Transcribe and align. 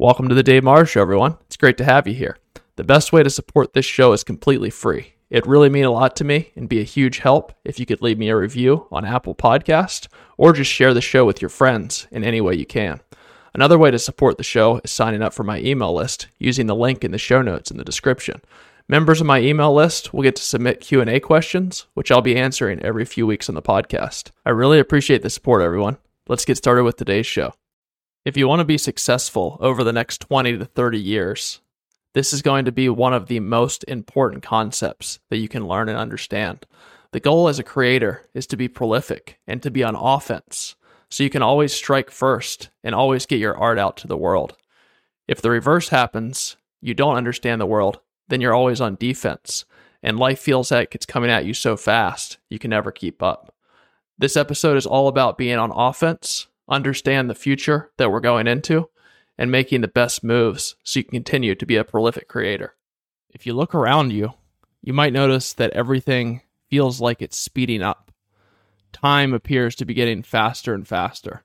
Welcome 0.00 0.30
to 0.30 0.34
the 0.34 0.42
Dave 0.42 0.64
Morrow 0.64 0.84
Show, 0.84 1.02
everyone. 1.02 1.36
It's 1.44 1.58
great 1.58 1.76
to 1.76 1.84
have 1.84 2.06
you 2.06 2.14
here. 2.14 2.38
The 2.76 2.84
best 2.84 3.12
way 3.12 3.22
to 3.22 3.28
support 3.28 3.74
this 3.74 3.84
show 3.84 4.14
is 4.14 4.24
completely 4.24 4.70
free. 4.70 5.12
It 5.28 5.46
really 5.46 5.68
mean 5.68 5.84
a 5.84 5.90
lot 5.90 6.16
to 6.16 6.24
me 6.24 6.52
and 6.56 6.70
be 6.70 6.80
a 6.80 6.84
huge 6.84 7.18
help 7.18 7.52
if 7.66 7.78
you 7.78 7.84
could 7.84 8.00
leave 8.00 8.16
me 8.16 8.30
a 8.30 8.36
review 8.38 8.86
on 8.90 9.04
Apple 9.04 9.34
Podcast 9.34 10.08
or 10.38 10.54
just 10.54 10.72
share 10.72 10.94
the 10.94 11.02
show 11.02 11.26
with 11.26 11.42
your 11.42 11.50
friends 11.50 12.06
in 12.10 12.24
any 12.24 12.40
way 12.40 12.54
you 12.54 12.64
can. 12.64 13.02
Another 13.52 13.76
way 13.76 13.90
to 13.90 13.98
support 13.98 14.38
the 14.38 14.42
show 14.42 14.80
is 14.82 14.90
signing 14.90 15.20
up 15.20 15.34
for 15.34 15.44
my 15.44 15.58
email 15.60 15.92
list 15.92 16.28
using 16.38 16.66
the 16.66 16.74
link 16.74 17.04
in 17.04 17.10
the 17.10 17.18
show 17.18 17.42
notes 17.42 17.70
in 17.70 17.76
the 17.76 17.84
description. 17.84 18.40
Members 18.88 19.20
of 19.20 19.26
my 19.26 19.40
email 19.40 19.74
list 19.74 20.14
will 20.14 20.22
get 20.22 20.36
to 20.36 20.42
submit 20.42 20.80
Q&A 20.80 21.20
questions, 21.20 21.84
which 21.92 22.10
I'll 22.10 22.22
be 22.22 22.38
answering 22.38 22.80
every 22.80 23.04
few 23.04 23.26
weeks 23.26 23.50
on 23.50 23.54
the 23.54 23.60
podcast. 23.60 24.30
I 24.46 24.50
really 24.50 24.78
appreciate 24.78 25.20
the 25.20 25.28
support 25.28 25.60
everyone. 25.60 25.98
Let's 26.26 26.46
get 26.46 26.56
started 26.56 26.84
with 26.84 26.96
today's 26.96 27.26
show. 27.26 27.52
If 28.22 28.36
you 28.36 28.46
want 28.46 28.60
to 28.60 28.66
be 28.66 28.76
successful 28.76 29.56
over 29.60 29.82
the 29.82 29.94
next 29.94 30.20
20 30.20 30.58
to 30.58 30.66
30 30.66 30.98
years, 30.98 31.62
this 32.12 32.34
is 32.34 32.42
going 32.42 32.66
to 32.66 32.72
be 32.72 32.90
one 32.90 33.14
of 33.14 33.28
the 33.28 33.40
most 33.40 33.82
important 33.88 34.42
concepts 34.42 35.20
that 35.30 35.38
you 35.38 35.48
can 35.48 35.66
learn 35.66 35.88
and 35.88 35.96
understand. 35.96 36.66
The 37.12 37.20
goal 37.20 37.48
as 37.48 37.58
a 37.58 37.64
creator 37.64 38.28
is 38.34 38.46
to 38.48 38.58
be 38.58 38.68
prolific 38.68 39.38
and 39.46 39.62
to 39.62 39.70
be 39.70 39.82
on 39.82 39.96
offense, 39.96 40.76
so 41.08 41.24
you 41.24 41.30
can 41.30 41.40
always 41.40 41.72
strike 41.72 42.10
first 42.10 42.68
and 42.84 42.94
always 42.94 43.24
get 43.24 43.40
your 43.40 43.56
art 43.56 43.78
out 43.78 43.96
to 43.98 44.06
the 44.06 44.18
world. 44.18 44.54
If 45.26 45.40
the 45.40 45.50
reverse 45.50 45.88
happens, 45.88 46.58
you 46.82 46.92
don't 46.92 47.16
understand 47.16 47.58
the 47.58 47.66
world, 47.66 48.00
then 48.28 48.42
you're 48.42 48.54
always 48.54 48.82
on 48.82 48.96
defense, 48.96 49.64
and 50.02 50.18
life 50.18 50.40
feels 50.40 50.70
like 50.70 50.94
it's 50.94 51.06
coming 51.06 51.30
at 51.30 51.46
you 51.46 51.54
so 51.54 51.74
fast, 51.74 52.36
you 52.50 52.58
can 52.58 52.68
never 52.68 52.92
keep 52.92 53.22
up. 53.22 53.54
This 54.18 54.36
episode 54.36 54.76
is 54.76 54.84
all 54.84 55.08
about 55.08 55.38
being 55.38 55.56
on 55.56 55.70
offense 55.70 56.48
understand 56.70 57.28
the 57.28 57.34
future 57.34 57.90
that 57.96 58.10
we're 58.10 58.20
going 58.20 58.46
into, 58.46 58.88
and 59.36 59.50
making 59.50 59.80
the 59.80 59.88
best 59.88 60.22
moves 60.22 60.76
so 60.84 61.00
you 61.00 61.04
can 61.04 61.12
continue 61.12 61.54
to 61.54 61.66
be 61.66 61.76
a 61.76 61.84
prolific 61.84 62.28
creator. 62.28 62.74
If 63.30 63.46
you 63.46 63.54
look 63.54 63.74
around 63.74 64.12
you, 64.12 64.34
you 64.82 64.92
might 64.92 65.12
notice 65.12 65.52
that 65.54 65.72
everything 65.72 66.42
feels 66.68 67.00
like 67.00 67.22
it's 67.22 67.36
speeding 67.36 67.82
up. 67.82 68.12
Time 68.92 69.32
appears 69.32 69.74
to 69.76 69.84
be 69.84 69.94
getting 69.94 70.22
faster 70.22 70.74
and 70.74 70.86
faster. 70.86 71.42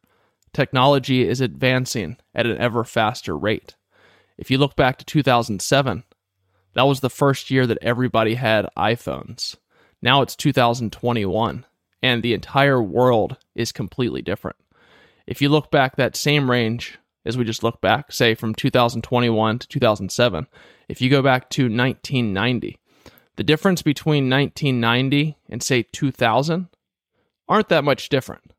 Technology 0.53 1.27
is 1.27 1.41
advancing 1.41 2.17
at 2.33 2.45
an 2.45 2.57
ever 2.57 2.83
faster 2.83 3.37
rate. 3.37 3.75
If 4.37 4.51
you 4.51 4.57
look 4.57 4.75
back 4.75 4.97
to 4.97 5.05
2007, 5.05 6.03
that 6.73 6.83
was 6.83 6.99
the 6.99 7.09
first 7.09 7.49
year 7.49 7.65
that 7.67 7.77
everybody 7.81 8.35
had 8.35 8.67
iPhones. 8.77 9.55
Now 10.01 10.21
it's 10.21 10.35
2021, 10.35 11.65
and 12.01 12.23
the 12.23 12.33
entire 12.33 12.81
world 12.81 13.37
is 13.55 13.71
completely 13.71 14.21
different. 14.21 14.57
If 15.27 15.41
you 15.41 15.49
look 15.49 15.71
back 15.71 15.95
that 15.95 16.15
same 16.15 16.49
range 16.49 16.99
as 17.25 17.37
we 17.37 17.43
just 17.43 17.63
look 17.63 17.81
back, 17.81 18.11
say 18.11 18.35
from 18.35 18.53
2021 18.53 19.59
to 19.59 19.67
2007, 19.67 20.47
if 20.87 21.01
you 21.01 21.09
go 21.09 21.21
back 21.21 21.49
to 21.51 21.63
1990, 21.63 22.77
the 23.35 23.43
difference 23.43 23.81
between 23.81 24.29
1990 24.29 25.37
and 25.49 25.63
say 25.63 25.83
2000 25.83 26.67
aren't 27.47 27.69
that 27.69 27.83
much 27.83 28.09
different. 28.09 28.53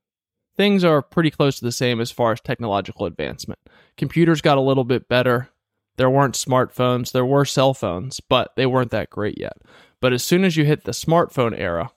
Things 0.56 0.84
are 0.84 1.02
pretty 1.02 1.30
close 1.30 1.58
to 1.58 1.64
the 1.64 1.72
same 1.72 2.00
as 2.00 2.10
far 2.10 2.32
as 2.32 2.40
technological 2.40 3.06
advancement. 3.06 3.60
Computers 3.96 4.40
got 4.40 4.58
a 4.58 4.62
little 4.62 4.84
bit 4.84 5.08
better. 5.08 5.50
There 5.96 6.10
weren't 6.10 6.34
smartphones, 6.34 7.12
there 7.12 7.24
were 7.24 7.44
cell 7.44 7.74
phones, 7.74 8.20
but 8.20 8.54
they 8.56 8.66
weren't 8.66 8.90
that 8.90 9.10
great 9.10 9.38
yet. 9.38 9.56
But 10.00 10.12
as 10.12 10.22
soon 10.24 10.44
as 10.44 10.56
you 10.56 10.64
hit 10.64 10.84
the 10.84 10.92
smartphone 10.92 11.58
era, 11.58 11.90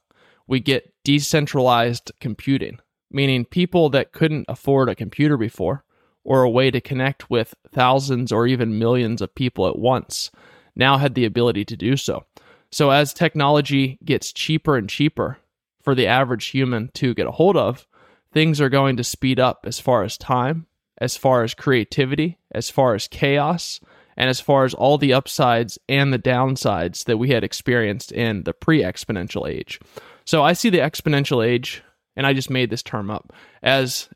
we 0.48 0.60
get 0.60 0.94
decentralized 1.04 2.12
computing 2.20 2.80
meaning 3.12 3.46
people 3.46 3.90
that 3.90 4.12
couldn't 4.12 4.46
afford 4.48 4.90
a 4.90 4.96
computer 4.96 5.38
before 5.38 5.84
or 6.24 6.44
a 6.44 6.50
way 6.50 6.70
to 6.72 6.82
connect 6.82 7.30
with 7.30 7.56
thousands 7.72 8.32
or 8.32 8.46
even 8.46 8.80
millions 8.80 9.22
of 9.22 9.34
people 9.34 9.68
at 9.68 9.80
once 9.80 10.32
now 10.76 10.98
had 10.98 11.16
the 11.16 11.26
ability 11.26 11.66
to 11.66 11.76
do 11.76 11.98
so. 11.98 12.26
So, 12.72 12.92
as 12.92 13.14
technology 13.14 13.98
gets 14.06 14.32
cheaper 14.32 14.78
and 14.78 14.88
cheaper 14.90 15.40
for 15.82 15.96
the 15.96 16.08
average 16.08 16.48
human 16.48 16.90
to 16.96 17.14
get 17.14 17.28
a 17.28 17.32
hold 17.32 17.58
of, 17.58 17.88
things 18.32 18.62
are 18.62 18.70
going 18.70 18.98
to 18.98 19.04
speed 19.04 19.40
up 19.40 19.66
as 19.66 19.80
far 19.80 20.04
as 20.04 20.18
time, 20.18 20.68
as 21.00 21.18
far 21.18 21.44
as 21.44 21.56
creativity, 21.56 22.38
as 22.52 22.70
far 22.70 22.94
as 22.94 23.08
chaos, 23.08 23.80
and 24.16 24.30
as 24.30 24.40
far 24.40 24.66
as 24.66 24.74
all 24.76 24.98
the 24.98 25.14
upsides 25.14 25.80
and 25.88 26.14
the 26.14 26.20
downsides 26.20 27.06
that 27.06 27.18
we 27.18 27.30
had 27.30 27.44
experienced 27.44 28.12
in 28.12 28.44
the 28.44 28.54
pre 28.54 28.84
exponential 28.84 29.50
age. 29.50 29.80
So, 30.26 30.44
I 30.44 30.54
see 30.54 30.70
the 30.70 30.78
exponential 30.78 31.44
age 31.44 31.82
and 32.20 32.28
I 32.28 32.34
just 32.34 32.50
made 32.50 32.70
this 32.70 32.84
term 32.84 33.10
up 33.10 33.32
as 33.64 34.10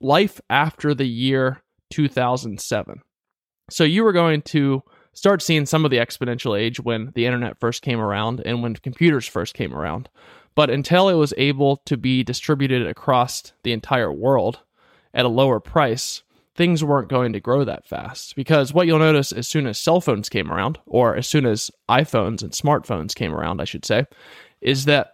life 0.00 0.40
after 0.48 0.94
the 0.94 1.04
year 1.04 1.62
2007. 1.90 3.02
So 3.68 3.84
you 3.84 4.04
were 4.04 4.14
going 4.14 4.40
to 4.42 4.82
start 5.12 5.42
seeing 5.42 5.66
some 5.66 5.84
of 5.84 5.90
the 5.90 5.98
exponential 5.98 6.58
age 6.58 6.80
when 6.80 7.12
the 7.14 7.26
internet 7.26 7.60
first 7.60 7.82
came 7.82 8.00
around 8.00 8.40
and 8.46 8.62
when 8.62 8.74
computers 8.76 9.28
first 9.28 9.52
came 9.52 9.74
around. 9.74 10.08
But 10.54 10.70
until 10.70 11.10
it 11.10 11.14
was 11.14 11.34
able 11.36 11.76
to 11.84 11.98
be 11.98 12.24
distributed 12.24 12.86
across 12.86 13.52
the 13.64 13.72
entire 13.72 14.10
world 14.10 14.60
at 15.12 15.26
a 15.26 15.28
lower 15.28 15.60
price, 15.60 16.22
things 16.54 16.82
weren't 16.82 17.10
going 17.10 17.34
to 17.34 17.40
grow 17.40 17.64
that 17.64 17.86
fast. 17.86 18.34
Because 18.34 18.72
what 18.72 18.86
you'll 18.86 18.98
notice 18.98 19.30
as 19.30 19.46
soon 19.46 19.66
as 19.66 19.76
cell 19.76 20.00
phones 20.00 20.30
came 20.30 20.50
around, 20.50 20.78
or 20.86 21.16
as 21.16 21.28
soon 21.28 21.44
as 21.44 21.70
iPhones 21.86 22.40
and 22.40 22.52
smartphones 22.52 23.14
came 23.14 23.34
around, 23.34 23.60
I 23.60 23.64
should 23.64 23.84
say, 23.84 24.06
is 24.62 24.86
that 24.86 25.10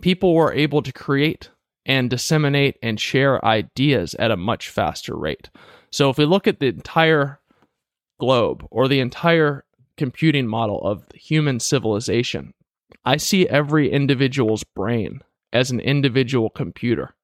people 0.00 0.34
were 0.34 0.54
able 0.54 0.80
to 0.80 0.90
create 0.90 1.50
and 1.84 2.10
disseminate 2.10 2.76
and 2.82 3.00
share 3.00 3.44
ideas 3.44 4.14
at 4.14 4.30
a 4.30 4.36
much 4.36 4.68
faster 4.68 5.16
rate. 5.16 5.50
So 5.90 6.10
if 6.10 6.18
we 6.18 6.24
look 6.24 6.46
at 6.46 6.60
the 6.60 6.68
entire 6.68 7.40
globe 8.18 8.66
or 8.70 8.88
the 8.88 9.00
entire 9.00 9.64
computing 9.96 10.46
model 10.46 10.80
of 10.82 11.04
human 11.14 11.60
civilization, 11.60 12.54
I 13.04 13.16
see 13.16 13.48
every 13.48 13.90
individual's 13.90 14.64
brain 14.64 15.22
as 15.52 15.70
an 15.70 15.80
individual 15.80 16.50
computer. 16.50 17.14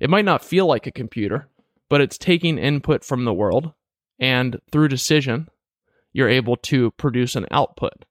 It 0.00 0.10
might 0.10 0.24
not 0.24 0.44
feel 0.44 0.66
like 0.66 0.86
a 0.86 0.92
computer, 0.92 1.48
but 1.88 2.00
it's 2.00 2.18
taking 2.18 2.58
input 2.58 3.04
from 3.04 3.24
the 3.24 3.34
world, 3.34 3.72
and 4.18 4.60
through 4.70 4.88
decision, 4.88 5.48
you're 6.12 6.28
able 6.28 6.56
to 6.56 6.90
produce 6.92 7.36
an 7.36 7.46
output. 7.50 8.04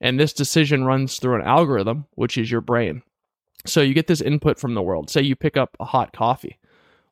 And 0.00 0.18
this 0.18 0.32
decision 0.32 0.84
runs 0.84 1.18
through 1.18 1.36
an 1.36 1.46
algorithm, 1.46 2.06
which 2.14 2.36
is 2.36 2.50
your 2.50 2.60
brain. 2.60 3.02
So 3.64 3.80
you 3.80 3.94
get 3.94 4.06
this 4.06 4.20
input 4.20 4.58
from 4.58 4.74
the 4.74 4.82
world. 4.82 5.10
Say 5.10 5.22
you 5.22 5.36
pick 5.36 5.56
up 5.56 5.76
a 5.78 5.84
hot 5.84 6.12
coffee. 6.12 6.58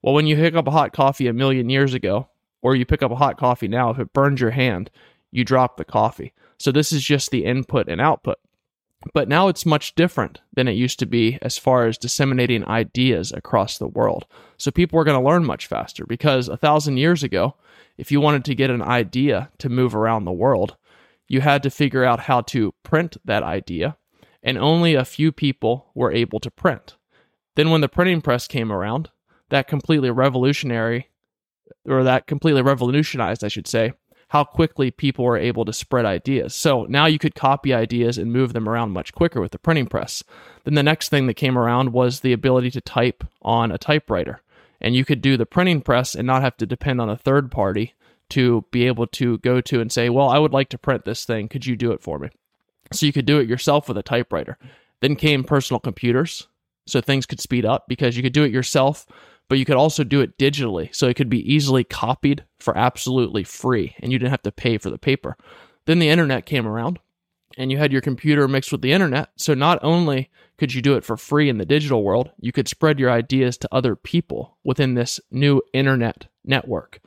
Well, 0.03 0.15
when 0.15 0.27
you 0.27 0.37
pick 0.37 0.55
up 0.55 0.67
a 0.67 0.73
hot 0.73 0.93
coffee 0.93 1.27
a 1.27 1.33
million 1.33 1.69
years 1.69 1.95
ago, 1.95 2.29
or 2.63 2.75
you 2.75 2.85
pick 2.85 3.03
up 3.03 3.11
a 3.11 3.17
hot 3.17 3.39
coffee 3.39 3.69
now, 3.69 3.91
if 3.91 3.99
it 3.99 4.13
burns 4.13 4.41
your 4.41 4.51
hand, 4.51 4.91
you 5.31 5.45
drop 5.45 5.77
the 5.77 5.85
coffee. 5.85 6.33
So 6.59 6.73
this 6.73 6.93
is 6.93 7.03
just 7.03 7.31
the 7.31 7.45
input 7.45 7.89
and 7.89 8.01
output. 8.01 8.39
But 9.15 9.29
now 9.29 9.49
it's 9.49 9.65
much 9.65 9.95
different 9.95 10.41
than 10.53 10.69
it 10.69 10.73
used 10.73 10.99
to 10.99 11.07
be 11.07 11.39
as 11.41 11.57
far 11.57 11.87
as 11.87 11.97
disseminating 11.97 12.67
ideas 12.67 13.33
across 13.33 13.79
the 13.79 13.89
world. 13.89 14.27
So 14.59 14.71
people 14.71 14.99
are 14.99 15.05
going 15.05 15.19
to 15.19 15.27
learn 15.27 15.45
much 15.45 15.67
faster 15.67 16.05
because 16.05 16.49
a 16.49 16.57
thousand 16.57 16.99
years 16.99 17.23
ago, 17.23 17.55
if 17.97 18.13
you 18.13 18.21
wanted 18.21 18.45
to 18.45 18.55
get 18.55 18.71
an 18.71 18.83
idea 18.83 19.51
to 19.59 19.71
move 19.71 19.95
around 19.95 20.25
the 20.25 20.33
world, 20.33 20.77
you 21.29 21.41
had 21.41 21.63
to 21.63 21.71
figure 21.71 22.05
out 22.05 22.21
how 22.21 22.43
to 22.43 22.75
print 22.83 23.17
that 23.25 23.43
idea 23.43 23.97
and 24.43 24.59
only 24.59 24.95
a 24.95 25.05
few 25.05 25.33
people 25.33 25.91
were 25.95 26.13
able 26.13 26.41
to 26.41 26.51
print. 26.51 26.97
Then, 27.57 27.71
when 27.71 27.81
the 27.81 27.89
printing 27.89 28.21
press 28.21 28.47
came 28.47 28.73
around, 28.73 29.11
that 29.51 29.69
completely 29.69 30.11
revolutionary, 30.11 31.09
or 31.85 32.05
that 32.05 32.27
completely 32.27 32.63
revolutionized, 32.63 33.45
I 33.45 33.49
should 33.49 33.67
say, 33.67 33.93
how 34.31 34.45
quickly 34.45 34.93
people 34.93 35.25
were 35.25 35.37
able 35.37 35.65
to 35.65 35.73
spread 35.73 36.05
ideas. 36.05 36.55
So 36.55 36.85
now 36.89 37.07
you 37.07 37.19
could 37.19 37.35
copy 37.35 37.75
ideas 37.75 38.17
and 38.17 38.33
move 38.33 38.53
them 38.53 38.69
around 38.69 38.93
much 38.93 39.13
quicker 39.13 39.41
with 39.41 39.51
the 39.51 39.59
printing 39.59 39.89
press. 39.89 40.23
Then 40.63 40.75
the 40.75 40.85
next 40.85 41.09
thing 41.09 41.27
that 41.27 41.35
came 41.35 41.59
around 41.59 41.93
was 41.93 42.21
the 42.21 42.33
ability 42.33 42.71
to 42.73 42.81
type 42.81 43.25
on 43.43 43.73
a 43.73 43.79
typewriter. 43.79 44.41
And 44.81 44.95
you 44.95 45.05
could 45.05 45.21
do 45.21 45.37
the 45.37 45.47
printing 45.47 45.83
press 45.83 46.15
and 46.15 46.29
not 46.29 46.43
have 46.43 46.57
to 46.59 46.67
depend 46.67 47.01
on 47.01 47.11
a 47.11 47.17
third 47.17 47.51
party 47.51 47.95
to 48.31 48.65
be 48.71 48.87
able 48.87 49.09
to 49.09 49.39
go 49.39 49.61
to 49.61 49.81
and 49.81 49.91
say, 49.91 50.09
Well, 50.09 50.29
I 50.29 50.39
would 50.39 50.53
like 50.53 50.69
to 50.71 50.79
print 50.79 51.05
this 51.05 51.25
thing. 51.25 51.49
Could 51.49 51.67
you 51.67 51.77
do 51.77 51.91
it 51.91 52.01
for 52.01 52.21
me? 52.21 52.31
So 52.93 53.07
you 53.07 53.13
could 53.13 53.27
do 53.27 53.39
it 53.39 53.49
yourself 53.49 53.89
with 53.89 53.99
a 53.99 54.03
typewriter. 54.03 54.59
Then 55.01 55.17
came 55.17 55.45
personal 55.45 55.81
computers, 55.81 56.49
so 56.87 57.01
things 57.01 57.27
could 57.27 57.41
speed 57.41 57.65
up 57.65 57.87
because 57.89 58.17
you 58.17 58.23
could 58.23 58.33
do 58.33 58.45
it 58.45 58.53
yourself, 58.53 59.07
but 59.49 59.59
you 59.59 59.65
could 59.65 59.77
also 59.77 60.05
do 60.05 60.21
it 60.21 60.37
digitally. 60.39 60.95
So 60.95 61.09
it 61.09 61.15
could 61.15 61.29
be 61.29 61.53
easily 61.53 61.85
copied 61.85 62.45
for 62.59 62.77
absolutely 62.77 63.45
free 63.45 63.95
and 64.01 64.13
you 64.13 64.19
didn't 64.19 64.31
have 64.31 64.43
to 64.43 64.53
pay 64.53 64.79
for 64.79 64.91
the 64.91 64.99
paper. 64.99 65.37
Then 65.87 65.99
the 65.99 66.09
internet 66.09 66.47
came 66.47 66.67
around 66.67 66.99
and 67.57 67.71
you 67.71 67.79
had 67.79 67.93
your 67.93 68.01
computer 68.01 68.47
mixed 68.47 68.73
with 68.73 68.83
the 68.83 68.93
internet. 68.93 69.31
So 69.37 69.55
not 69.55 69.83
only 69.83 70.31
could 70.59 70.75
you 70.75 70.83
do 70.83 70.95
it 70.95 71.05
for 71.05 71.17
free 71.17 71.49
in 71.49 71.59
the 71.59 71.65
digital 71.65 72.05
world, 72.05 72.31
you 72.39 72.53
could 72.53 72.69
spread 72.69 73.01
your 73.01 73.11
ideas 73.11 73.57
to 73.59 73.69
other 73.73 73.97
people 73.97 74.57
within 74.63 74.95
this 74.95 75.19
new 75.31 75.63
internet 75.73 76.27
network. 76.45 77.01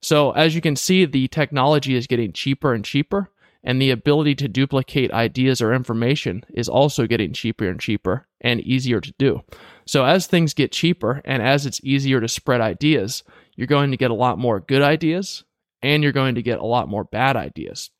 So 0.00 0.32
as 0.32 0.54
you 0.54 0.60
can 0.60 0.76
see, 0.76 1.04
the 1.04 1.28
technology 1.28 1.94
is 1.94 2.06
getting 2.06 2.32
cheaper 2.32 2.72
and 2.72 2.84
cheaper 2.84 3.30
and 3.64 3.80
the 3.80 3.90
ability 3.90 4.34
to 4.36 4.48
duplicate 4.48 5.12
ideas 5.12 5.60
or 5.62 5.72
information 5.72 6.44
is 6.52 6.68
also 6.68 7.06
getting 7.06 7.32
cheaper 7.32 7.68
and 7.68 7.80
cheaper 7.80 8.26
and 8.40 8.60
easier 8.60 9.00
to 9.00 9.14
do. 9.18 9.42
So, 9.86 10.04
as 10.04 10.26
things 10.26 10.54
get 10.54 10.72
cheaper 10.72 11.22
and 11.24 11.42
as 11.42 11.66
it's 11.66 11.80
easier 11.84 12.20
to 12.20 12.28
spread 12.28 12.60
ideas, 12.60 13.22
you're 13.56 13.66
going 13.66 13.90
to 13.90 13.96
get 13.96 14.10
a 14.10 14.14
lot 14.14 14.38
more 14.38 14.60
good 14.60 14.82
ideas 14.82 15.44
and 15.82 16.02
you're 16.02 16.12
going 16.12 16.36
to 16.36 16.42
get 16.42 16.58
a 16.58 16.66
lot 16.66 16.88
more 16.88 17.04
bad 17.04 17.36
ideas. 17.36 17.90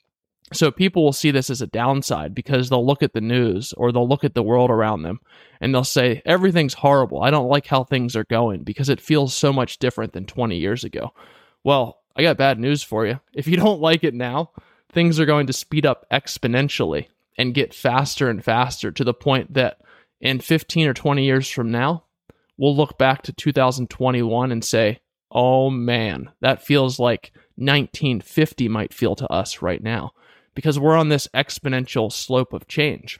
So 0.53 0.71
people 0.71 1.03
will 1.03 1.13
see 1.13 1.31
this 1.31 1.51
as 1.51 1.63
a 1.63 1.67
downside 1.67 2.35
because 2.35 2.69
they'll 2.69 2.87
look 2.87 3.03
at 3.03 3.15
the 3.15 3.21
news 3.21 3.73
or 3.75 3.91
they'll 3.91 4.09
look 4.09 4.25
at 4.25 4.35
the 4.35 4.43
world 4.43 4.71
around 4.71 5.03
them 5.03 5.21
and 5.61 5.75
they'll 5.75 5.85
say, 5.85 6.21
everything's 6.25 6.75
horrible. 6.75 7.23
I 7.23 7.31
don't 7.31 7.49
like 7.49 7.67
how 7.67 7.85
things 7.85 8.17
are 8.17 8.25
going 8.25 8.63
because 8.63 8.89
it 8.89 9.01
feels 9.01 9.35
so 9.35 9.53
much 9.53 9.79
different 9.79 10.13
than 10.13 10.27
20 10.27 10.59
years 10.59 10.85
ago. 10.85 11.13
Well, 11.65 12.01
I 12.17 12.23
got 12.23 12.37
bad 12.37 12.59
news 12.59 12.83
for 12.83 13.07
you. 13.07 13.21
If 13.33 13.47
you 13.47 13.57
don't 13.57 13.81
like 13.81 14.05
it 14.05 14.15
now, 14.15 14.51
things 14.93 15.19
are 15.19 15.27
going 15.27 15.47
to 15.47 15.53
speed 15.53 15.87
up 15.87 16.07
exponentially 16.11 17.09
and 17.39 17.55
get 17.55 17.75
faster 17.75 18.29
and 18.29 18.45
faster 18.45 18.91
to 18.91 19.05
the 19.05 19.15
point 19.15 19.55
that 19.55 19.79
in 20.21 20.39
15 20.39 20.87
or 20.89 20.95
20 20.95 21.25
years 21.25 21.49
from 21.49 21.71
now, 21.71 22.05
we'll 22.57 22.77
look 22.77 22.99
back 22.99 23.23
to 23.23 23.33
2021 23.33 24.53
and 24.53 24.65
say, 24.65 25.01
oh 25.31 25.71
man, 25.71 26.31
that 26.41 26.65
feels 26.65 26.99
like 26.99 27.33
1950 27.57 28.69
might 28.69 28.95
feel 28.95 29.17
to 29.17 29.27
us 29.29 29.63
right 29.63 29.83
now 29.83 30.13
because 30.55 30.79
we're 30.79 30.97
on 30.97 31.09
this 31.09 31.29
exponential 31.35 32.13
slope 32.13 32.53
of 32.53 32.69
change. 32.69 33.19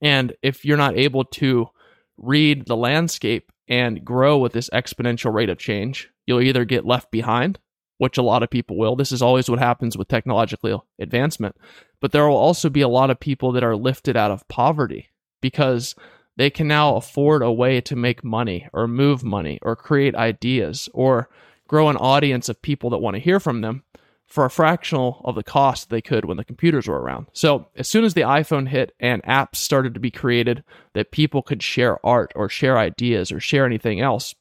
And 0.00 0.34
if 0.42 0.64
you're 0.64 0.76
not 0.76 0.96
able 0.96 1.24
to 1.24 1.68
read 2.16 2.66
the 2.66 2.76
landscape 2.76 3.50
and 3.68 4.04
grow 4.04 4.38
with 4.38 4.52
this 4.52 4.70
exponential 4.70 5.32
rate 5.32 5.50
of 5.50 5.58
change, 5.58 6.08
you'll 6.26 6.40
either 6.40 6.64
get 6.64 6.86
left 6.86 7.10
behind, 7.10 7.58
which 8.00 8.16
a 8.16 8.22
lot 8.22 8.42
of 8.42 8.48
people 8.48 8.78
will. 8.78 8.96
This 8.96 9.12
is 9.12 9.20
always 9.20 9.50
what 9.50 9.58
happens 9.58 9.94
with 9.94 10.08
technological 10.08 10.86
advancement. 10.98 11.54
But 12.00 12.12
there 12.12 12.26
will 12.26 12.36
also 12.36 12.70
be 12.70 12.80
a 12.80 12.88
lot 12.88 13.10
of 13.10 13.20
people 13.20 13.52
that 13.52 13.62
are 13.62 13.76
lifted 13.76 14.16
out 14.16 14.30
of 14.30 14.48
poverty 14.48 15.10
because 15.42 15.94
they 16.38 16.48
can 16.48 16.66
now 16.66 16.96
afford 16.96 17.42
a 17.42 17.52
way 17.52 17.78
to 17.82 17.94
make 17.94 18.24
money 18.24 18.66
or 18.72 18.88
move 18.88 19.22
money 19.22 19.58
or 19.60 19.76
create 19.76 20.14
ideas 20.14 20.88
or 20.94 21.28
grow 21.68 21.90
an 21.90 21.98
audience 21.98 22.48
of 22.48 22.62
people 22.62 22.88
that 22.88 23.02
want 23.02 23.16
to 23.16 23.20
hear 23.20 23.38
from 23.38 23.60
them 23.60 23.84
for 24.26 24.46
a 24.46 24.50
fractional 24.50 25.20
of 25.26 25.34
the 25.34 25.42
cost 25.42 25.90
they 25.90 26.00
could 26.00 26.24
when 26.24 26.38
the 26.38 26.44
computers 26.44 26.88
were 26.88 27.02
around. 27.02 27.26
So, 27.34 27.66
as 27.76 27.86
soon 27.86 28.04
as 28.04 28.14
the 28.14 28.22
iPhone 28.22 28.68
hit 28.68 28.94
and 28.98 29.22
apps 29.24 29.56
started 29.56 29.92
to 29.92 30.00
be 30.00 30.10
created 30.10 30.64
that 30.94 31.10
people 31.10 31.42
could 31.42 31.62
share 31.62 32.04
art 32.06 32.32
or 32.34 32.48
share 32.48 32.78
ideas 32.78 33.30
or 33.30 33.40
share 33.40 33.66
anything 33.66 34.00
else, 34.00 34.34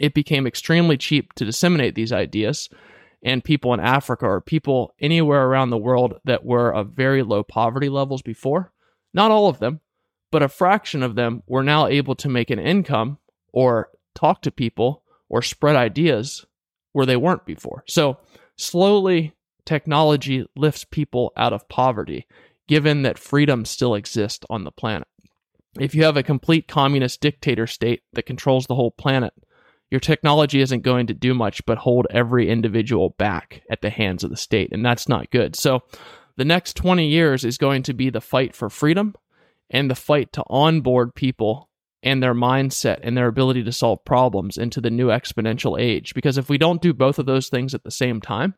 it 0.00 0.12
became 0.12 0.44
extremely 0.44 0.96
cheap 0.96 1.34
to 1.34 1.44
disseminate 1.44 1.94
these 1.94 2.12
ideas. 2.12 2.68
And 3.22 3.42
people 3.42 3.74
in 3.74 3.80
Africa 3.80 4.26
or 4.26 4.40
people 4.40 4.94
anywhere 5.00 5.46
around 5.46 5.70
the 5.70 5.78
world 5.78 6.14
that 6.24 6.44
were 6.44 6.72
of 6.72 6.92
very 6.92 7.22
low 7.22 7.42
poverty 7.42 7.88
levels 7.88 8.22
before, 8.22 8.72
not 9.14 9.30
all 9.30 9.48
of 9.48 9.58
them, 9.58 9.80
but 10.30 10.42
a 10.42 10.48
fraction 10.48 11.02
of 11.02 11.14
them 11.14 11.42
were 11.46 11.62
now 11.62 11.86
able 11.86 12.14
to 12.16 12.28
make 12.28 12.50
an 12.50 12.58
income 12.58 13.18
or 13.52 13.90
talk 14.14 14.42
to 14.42 14.50
people 14.50 15.02
or 15.28 15.42
spread 15.42 15.76
ideas 15.76 16.44
where 16.92 17.06
they 17.06 17.16
weren't 17.16 17.46
before. 17.46 17.84
So, 17.88 18.18
slowly, 18.56 19.34
technology 19.64 20.46
lifts 20.56 20.84
people 20.84 21.32
out 21.36 21.52
of 21.52 21.68
poverty, 21.68 22.26
given 22.68 23.02
that 23.02 23.18
freedom 23.18 23.64
still 23.64 23.94
exists 23.94 24.44
on 24.48 24.64
the 24.64 24.70
planet. 24.70 25.08
If 25.78 25.94
you 25.94 26.04
have 26.04 26.16
a 26.16 26.22
complete 26.22 26.68
communist 26.68 27.20
dictator 27.20 27.66
state 27.66 28.02
that 28.14 28.24
controls 28.24 28.66
the 28.66 28.74
whole 28.74 28.92
planet, 28.92 29.34
your 29.90 30.00
technology 30.00 30.60
isn't 30.60 30.82
going 30.82 31.06
to 31.06 31.14
do 31.14 31.34
much 31.34 31.64
but 31.66 31.78
hold 31.78 32.06
every 32.10 32.48
individual 32.48 33.10
back 33.10 33.62
at 33.70 33.82
the 33.82 33.90
hands 33.90 34.24
of 34.24 34.30
the 34.30 34.36
state, 34.36 34.72
and 34.72 34.84
that's 34.84 35.08
not 35.08 35.30
good. 35.30 35.56
So, 35.56 35.82
the 36.36 36.44
next 36.44 36.76
20 36.76 37.08
years 37.08 37.44
is 37.44 37.56
going 37.56 37.82
to 37.84 37.94
be 37.94 38.10
the 38.10 38.20
fight 38.20 38.54
for 38.54 38.68
freedom 38.68 39.14
and 39.70 39.90
the 39.90 39.94
fight 39.94 40.32
to 40.34 40.44
onboard 40.48 41.14
people 41.14 41.70
and 42.02 42.22
their 42.22 42.34
mindset 42.34 43.00
and 43.02 43.16
their 43.16 43.26
ability 43.26 43.64
to 43.64 43.72
solve 43.72 44.04
problems 44.04 44.58
into 44.58 44.80
the 44.80 44.90
new 44.90 45.08
exponential 45.08 45.80
age. 45.80 46.14
Because 46.14 46.38
if 46.38 46.48
we 46.48 46.58
don't 46.58 46.82
do 46.82 46.92
both 46.92 47.18
of 47.18 47.26
those 47.26 47.48
things 47.48 47.74
at 47.74 47.84
the 47.84 47.90
same 47.90 48.20
time, 48.20 48.54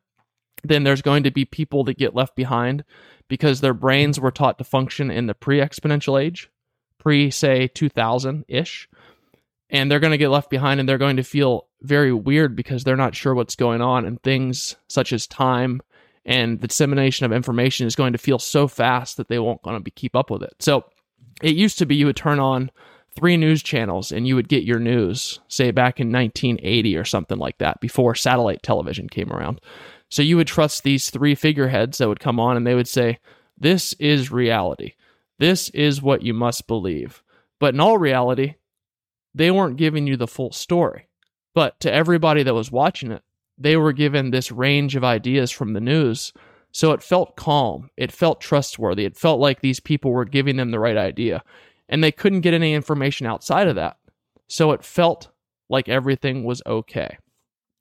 then 0.65 0.83
there's 0.85 1.03
going 1.03 1.23
to 1.23 1.31
be 1.31 1.45
people 1.45 1.85
that 1.85 1.99
get 1.99 2.15
left 2.15 2.35
behind 2.35 2.85
because 3.29 3.61
their 3.61 3.75
brains 3.75 4.19
were 4.19 4.31
taught 4.31 4.59
to 4.59 4.65
function 4.65 5.11
in 5.11 5.27
the 5.27 5.35
pre 5.35 5.59
exponential 5.61 6.21
age, 6.21 6.51
pre, 6.99 7.31
say, 7.31 7.69
2000 7.69 8.45
ish. 8.49 8.89
And 9.71 9.91
they're 9.91 10.01
going 10.01 10.13
to 10.13 10.19
get 10.19 10.31
left 10.31 10.51
behind 10.51 10.81
and 10.81 10.89
they're 10.89 10.99
going 10.99 11.17
to 11.17 11.23
feel 11.23 11.67
very 11.83 12.13
weird 12.13 12.57
because 12.57 12.85
they're 12.85 12.97
not 12.97 13.15
sure 13.15 13.35
what's 13.35 13.55
going 13.55 13.83
on. 13.83 14.07
And 14.07 14.23
things 14.23 14.77
such 14.89 15.13
as 15.13 15.27
time 15.27 15.83
and 16.25 16.61
the 16.61 16.69
dissemination 16.69 17.25
of 17.25 17.33
information 17.33 17.87
is 17.87 17.97
going 17.97 18.13
to 18.13 18.19
feel 18.19 18.39
so 18.39 18.69
fast 18.69 19.17
that 19.17 19.29
they 19.29 19.39
won't 19.39 19.63
going 19.63 19.77
to 19.77 19.83
be 19.83 19.91
keep 19.91 20.15
up 20.15 20.31
with 20.31 20.43
it. 20.43 20.55
So 20.61 20.85
it 21.43 21.55
used 21.55 21.79
to 21.79 21.87
be 21.87 21.97
you 21.97 22.07
would 22.07 22.17
turn 22.17 22.39
on 22.39 22.71
three 23.17 23.37
news 23.37 23.63
channels 23.63 24.13
and 24.13 24.29
you 24.29 24.35
would 24.35 24.49
get 24.49 24.63
your 24.63 24.79
news, 24.79 25.41
say 25.49 25.71
back 25.71 26.01
in 26.01 26.13
1980 26.13 26.97
or 26.97 27.05
something 27.05 27.39
like 27.39 27.59
that, 27.59 27.81
before 27.81 28.15
satellite 28.15 28.63
television 28.63 29.09
came 29.09 29.33
around. 29.33 29.61
So 30.11 30.23
you 30.23 30.37
would 30.37 30.47
trust 30.47 30.83
these 30.83 31.09
three 31.09 31.35
figureheads 31.35 31.99
that 31.99 32.09
would 32.09 32.21
come 32.21 32.39
on 32.39 32.57
and 32.57 32.67
they 32.67 32.75
would 32.75 32.89
say, 32.89 33.19
This 33.57 33.95
is 33.95 34.31
reality. 34.31 34.95
This 35.39 35.71
is 35.71 36.03
what 36.03 36.23
you 36.23 36.35
must 36.35 36.67
believe. 36.67 37.23
But 37.59 37.73
in 37.73 37.81
all 37.81 37.97
reality, 37.97 38.55
they 39.39 39.51
weren't 39.51 39.77
giving 39.77 40.07
you 40.07 40.17
the 40.17 40.27
full 40.27 40.53
story. 40.53 41.09
But 41.55 41.81
to 41.81 41.93
everybody 41.93 42.43
that 42.43 42.55
was 42.55 42.71
watching 42.71 43.11
it, 43.11 43.23
they 43.57 43.77
were 43.77 43.93
given 43.93 44.31
this 44.31 44.53
range 44.53 44.95
of 44.95 45.03
ideas 45.03 45.51
from 45.51 45.73
the 45.73 45.81
news 45.81 46.33
so 46.73 46.93
it 46.93 47.03
felt 47.03 47.37
calm. 47.37 47.91
It 47.97 48.13
felt 48.13 48.41
trustworthy. 48.41 49.05
It 49.05 49.17
felt 49.17 49.41
like 49.41 49.61
these 49.61 49.81
people 49.81 50.13
were 50.13 50.25
giving 50.25 50.57
them 50.57 50.71
the 50.71 50.79
right 50.79 50.97
idea. 50.97 51.43
And 51.89 52.05
they 52.05 52.13
couldn't 52.13 52.43
get 52.43 52.55
any 52.55 52.75
information 52.75 53.27
outside 53.27 53.69
of 53.69 53.77
that. 53.77 53.97
So 54.49 54.73
it 54.73 54.85
felt 54.85 55.29
like 55.69 55.89
everything 55.89 56.45
was 56.45 56.63
okay. 56.67 57.19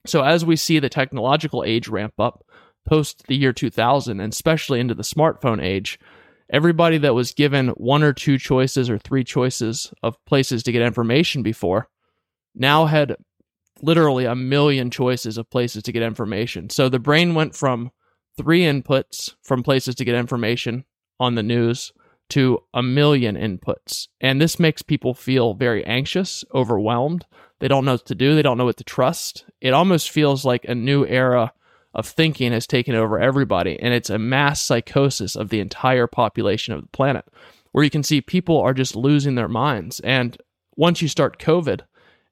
So 0.05 0.23
as 0.23 0.45
we 0.45 0.55
see 0.55 0.79
the 0.79 0.89
technological 0.89 1.63
age 1.65 1.87
ramp 1.87 2.13
up 2.17 2.45
post 2.87 3.27
the 3.27 3.35
year 3.35 3.51
2000, 3.51 4.19
and 4.19 4.31
especially 4.31 4.79
into 4.79 4.95
the 4.95 5.03
smartphone 5.03 5.61
age, 5.61 5.99
everybody 6.49 6.97
that 6.99 7.13
was 7.13 7.33
given 7.33 7.69
one 7.69 8.03
or 8.03 8.13
two 8.13 8.37
choices 8.37 8.89
or 8.89 8.97
three 8.97 9.23
choices 9.23 9.93
of 10.03 10.23
places 10.25 10.63
to 10.63 10.71
get 10.71 10.81
information 10.81 11.43
before 11.43 11.87
now 12.55 12.85
had 12.85 13.15
literally 13.81 14.25
a 14.25 14.35
million 14.35 14.89
choices 14.89 15.37
of 15.37 15.49
places 15.49 15.83
to 15.83 15.91
get 15.91 16.03
information. 16.03 16.69
So 16.69 16.89
the 16.89 16.99
brain 16.99 17.35
went 17.35 17.55
from 17.55 17.91
three 18.37 18.61
inputs 18.61 19.35
from 19.43 19.63
places 19.63 19.95
to 19.95 20.05
get 20.05 20.15
information 20.15 20.85
on 21.19 21.35
the 21.35 21.43
news 21.43 21.91
to 22.29 22.59
a 22.73 22.83
million 22.83 23.35
inputs. 23.35 24.07
And 24.19 24.41
this 24.41 24.59
makes 24.59 24.81
people 24.81 25.13
feel 25.13 25.53
very 25.53 25.85
anxious, 25.85 26.43
overwhelmed. 26.53 27.25
They 27.59 27.67
don't 27.67 27.85
know 27.85 27.93
what 27.93 28.05
to 28.07 28.15
do, 28.15 28.35
they 28.35 28.41
don't 28.41 28.57
know 28.57 28.65
what 28.65 28.77
to 28.77 28.83
trust. 28.83 29.45
It 29.61 29.73
almost 29.73 30.11
feels 30.11 30.45
like 30.45 30.65
a 30.65 30.75
new 30.75 31.05
era 31.05 31.53
of 31.93 32.07
thinking 32.07 32.51
has 32.51 32.67
taken 32.67 32.95
over 32.95 33.19
everybody, 33.19 33.79
and 33.79 33.93
it's 33.93 34.09
a 34.09 34.19
mass 34.19 34.61
psychosis 34.61 35.35
of 35.35 35.49
the 35.49 35.59
entire 35.59 36.07
population 36.07 36.73
of 36.73 36.81
the 36.81 36.89
planet, 36.89 37.25
where 37.71 37.83
you 37.83 37.89
can 37.89 38.03
see 38.03 38.21
people 38.21 38.59
are 38.59 38.73
just 38.73 38.95
losing 38.95 39.35
their 39.35 39.47
minds. 39.47 39.99
And 40.01 40.37
once 40.75 41.01
you 41.01 41.07
start 41.07 41.39
COVID, 41.39 41.81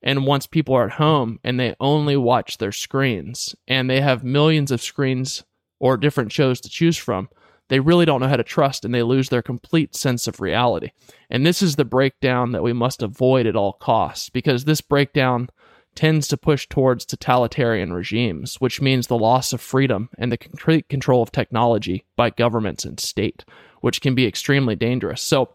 and 0.04 0.28
once 0.28 0.46
people 0.46 0.76
are 0.76 0.86
at 0.86 0.94
home 0.94 1.40
and 1.44 1.60
they 1.60 1.76
only 1.80 2.16
watch 2.16 2.58
their 2.58 2.72
screens, 2.72 3.56
and 3.68 3.90
they 3.90 4.02
have 4.02 4.24
millions 4.24 4.72
of 4.72 4.82
screens 4.82 5.44
or 5.80 5.98
different 5.98 6.32
shows 6.32 6.62
to 6.62 6.70
choose 6.70 6.98
from, 6.98 7.28
they 7.70 7.80
really 7.80 8.06
don't 8.06 8.22
know 8.22 8.28
how 8.28 8.38
to 8.38 8.44
trust 8.44 8.86
and 8.86 8.94
they 8.94 9.02
lose 9.02 9.30
their 9.30 9.42
complete 9.42 9.96
sense 9.96 10.28
of 10.28 10.40
reality. 10.40 10.92
And 11.30 11.46
this 11.46 11.62
is 11.62 11.76
the 11.76 11.86
breakdown 11.86 12.52
that 12.52 12.64
we 12.64 12.74
must 12.74 13.02
avoid 13.02 13.48
at 13.48 13.56
all 13.56 13.74
costs 13.74 14.30
because 14.30 14.66
this 14.66 14.82
breakdown 14.82 15.50
tends 15.96 16.28
to 16.28 16.38
push 16.38 16.68
towards 16.68 17.06
totalitarian 17.06 17.94
regimes, 17.94 18.56
which 18.56 18.82
means 18.82 19.08
the 19.08 19.18
loss 19.18 19.54
of 19.54 19.62
freedom 19.62 20.10
and 20.18 20.32
the 20.32 20.38
complete 20.38 20.90
control 20.90 21.22
of 21.22 21.32
technology 21.32 22.06
by 22.16 22.30
governments 22.30 22.86
and 22.86 23.00
state, 23.00 23.46
which 23.82 24.02
can 24.02 24.16
be 24.16 24.26
extremely 24.26 24.76
dangerous. 24.76 25.22
So, 25.22 25.50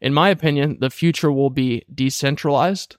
in 0.00 0.12
my 0.14 0.30
opinion, 0.30 0.78
the 0.80 0.90
future 0.90 1.30
will 1.30 1.50
be 1.50 1.84
decentralized 1.94 2.96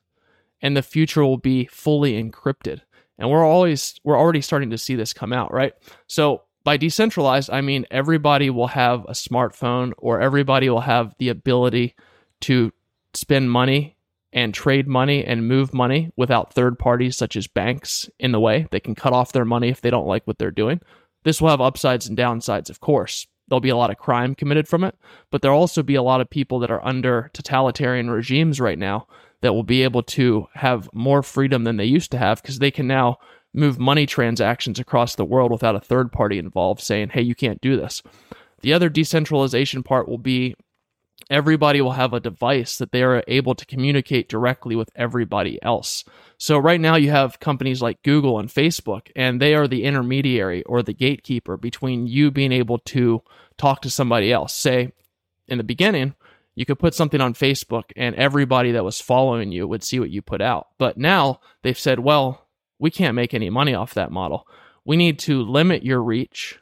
and 0.62 0.78
the 0.78 0.84
future 0.84 1.24
will 1.24 1.38
be 1.38 1.66
fully 1.66 2.22
encrypted 2.22 2.82
and 3.22 3.30
we're 3.30 3.46
always 3.46 4.00
we're 4.04 4.18
already 4.18 4.42
starting 4.42 4.72
to 4.72 4.80
see 4.80 4.96
this 4.96 5.14
come 5.14 5.32
out, 5.32 5.54
right? 5.54 5.74
So 6.08 6.42
by 6.64 6.78
decentralized, 6.78 7.52
I 7.52 7.62
mean 7.62 7.86
everybody 7.92 8.50
will 8.50 8.68
have 8.68 9.06
a 9.06 9.12
smartphone 9.12 9.94
or 10.00 10.20
everybody 10.20 10.70
will 10.70 10.82
have 10.82 11.14
the 11.20 11.30
ability 11.30 11.96
to 12.42 12.74
spend 13.14 13.52
money 13.52 13.96
and 14.34 14.54
trade 14.54 14.88
money 14.88 15.24
and 15.26 15.48
move 15.48 15.74
money 15.74 16.12
without 16.16 16.54
third 16.54 16.80
parties 16.80 17.18
such 17.18 17.36
as 17.36 17.48
banks 17.48 18.10
in 18.20 18.32
the 18.32 18.40
way. 18.40 18.68
They 18.72 18.80
can 18.80 18.96
cut 18.96 19.14
off 19.14 19.34
their 19.34 19.46
money 19.46 19.70
if 19.70 19.82
they 19.82 19.90
don't 19.90 20.08
like 20.08 20.26
what 20.26 20.38
they're 20.38 20.52
doing. 20.52 20.82
This 21.24 21.42
will 21.42 21.50
have 21.50 21.62
upsides 21.62 22.08
and 22.08 22.18
downsides, 22.18 22.70
of 22.70 22.80
course. 22.80 23.28
There'll 23.48 23.60
be 23.60 23.70
a 23.70 23.76
lot 23.76 23.92
of 23.92 23.98
crime 23.98 24.34
committed 24.34 24.68
from 24.68 24.84
it, 24.84 24.96
but 25.30 25.42
there'll 25.42 25.60
also 25.60 25.84
be 25.84 25.96
a 25.96 26.04
lot 26.04 26.22
of 26.22 26.30
people 26.30 26.60
that 26.60 26.72
are 26.72 26.86
under 26.86 27.30
totalitarian 27.34 28.10
regimes 28.10 28.62
right 28.62 28.80
now 28.80 29.08
that 29.42 29.54
will 29.54 29.64
be 29.64 29.84
able 29.84 30.04
to 30.04 30.48
have 30.54 30.90
more 30.94 31.22
freedom 31.22 31.66
than 31.66 31.78
they 31.78 31.86
used 31.86 32.12
to 32.12 32.18
have 32.18 32.42
because 32.42 32.60
they 32.60 32.72
can 32.72 32.88
now 32.88 33.18
move 33.54 33.78
money 33.78 34.06
transactions 34.06 34.80
across 34.80 35.16
the 35.16 35.26
world 35.26 35.52
without 35.52 35.76
a 35.76 35.82
third 35.82 36.12
party 36.12 36.38
involved 36.38 36.80
saying, 36.80 37.10
hey, 37.10 37.22
you 37.22 37.36
can't 37.36 37.60
do 37.60 37.76
this. 37.76 38.02
The 38.62 38.74
other 38.74 38.90
decentralization 38.90 39.84
part 39.84 40.08
will 40.08 40.18
be 40.18 40.56
everybody 41.30 41.82
will 41.82 41.92
have 41.92 42.14
a 42.14 42.20
device 42.20 42.78
that 42.78 42.92
they 42.92 43.04
are 43.04 43.24
able 43.28 43.56
to 43.56 43.66
communicate 43.66 44.30
directly 44.30 44.76
with 44.76 44.90
everybody 44.96 45.62
else. 45.62 46.04
So 46.38 46.58
right 46.58 46.82
now 46.82 46.96
you 46.96 47.12
have 47.12 47.40
companies 47.40 47.82
like 47.82 48.04
Google 48.04 48.40
and 48.40 48.50
Facebook 48.50 49.12
and 49.16 49.42
they 49.42 49.54
are 49.54 49.68
the 49.68 49.84
intermediary 49.84 50.64
or 50.64 50.82
the 50.82 50.94
gatekeeper 50.94 51.58
between 51.58 52.08
you 52.08 52.32
being 52.32 52.52
able 52.52 52.80
to 52.80 53.22
talk 53.58 53.82
to 53.82 53.90
somebody 53.90 54.32
else. 54.32 54.54
Say 54.54 54.92
in 55.48 55.58
the 55.58 55.64
beginning, 55.64 56.16
you 56.56 56.66
could 56.66 56.80
put 56.80 56.94
something 56.94 57.22
on 57.22 57.34
Facebook 57.34 57.92
and 57.96 58.16
everybody 58.16 58.72
that 58.72 58.84
was 58.84 59.02
following 59.02 59.52
you 59.52 59.68
would 59.68 59.84
see 59.84 60.00
what 60.00 60.10
you 60.10 60.22
put 60.22 60.42
out. 60.42 60.68
But 60.78 60.98
now 60.98 61.40
they've 61.62 61.78
said, 61.78 62.00
well, 62.00 62.48
we 62.80 62.90
can't 62.90 63.16
make 63.16 63.34
any 63.34 63.50
money 63.50 63.74
off 63.74 63.94
that 63.94 64.12
model. 64.12 64.48
We 64.84 64.98
need 64.98 65.20
to 65.20 65.44
limit 65.44 65.84
your 65.84 66.02
reach 66.02 66.60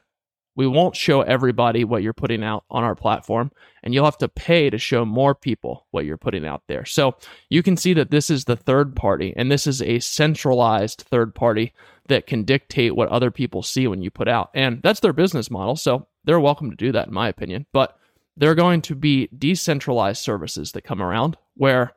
we 0.60 0.68
won't 0.68 0.94
show 0.94 1.22
everybody 1.22 1.86
what 1.86 2.04
you're 2.04 2.12
putting 2.12 2.44
out 2.44 2.66
on 2.70 2.84
our 2.84 2.94
platform, 2.94 3.50
and 3.82 3.94
you'll 3.94 4.04
have 4.04 4.18
to 4.18 4.28
pay 4.28 4.70
to 4.70 4.78
show 4.78 5.06
more 5.06 5.34
people 5.34 5.88
what 5.92 6.04
you're 6.04 6.18
putting 6.18 6.46
out 6.46 6.64
there. 6.68 6.84
So 6.84 7.16
you 7.48 7.64
can 7.64 7.78
see 7.78 7.94
that 7.94 8.12
this 8.12 8.30
is 8.30 8.44
the 8.44 8.58
third 8.58 8.94
party, 8.94 9.34
and 9.38 9.50
this 9.50 9.66
is 9.66 9.82
a 9.82 10.00
centralized 10.00 11.06
third 11.10 11.34
party 11.34 11.72
that 12.10 12.28
can 12.28 12.44
dictate 12.44 12.94
what 12.94 13.08
other 13.08 13.32
people 13.32 13.64
see 13.64 13.88
when 13.88 14.02
you 14.02 14.12
put 14.12 14.28
out. 14.28 14.50
And 14.54 14.82
that's 14.84 15.00
their 15.00 15.14
business 15.14 15.50
model. 15.50 15.78
So 15.78 16.08
they're 16.26 16.42
welcome 16.42 16.70
to 16.72 16.76
do 16.76 16.92
that, 16.92 17.08
in 17.08 17.14
my 17.14 17.30
opinion. 17.30 17.66
But 17.72 17.98
there 18.36 18.52
are 18.52 18.56
going 18.56 18.82
to 18.82 18.96
be 18.96 19.30
decentralized 19.38 20.22
services 20.22 20.74
that 20.74 20.84
come 20.84 21.02
around 21.02 21.38
where 21.56 21.94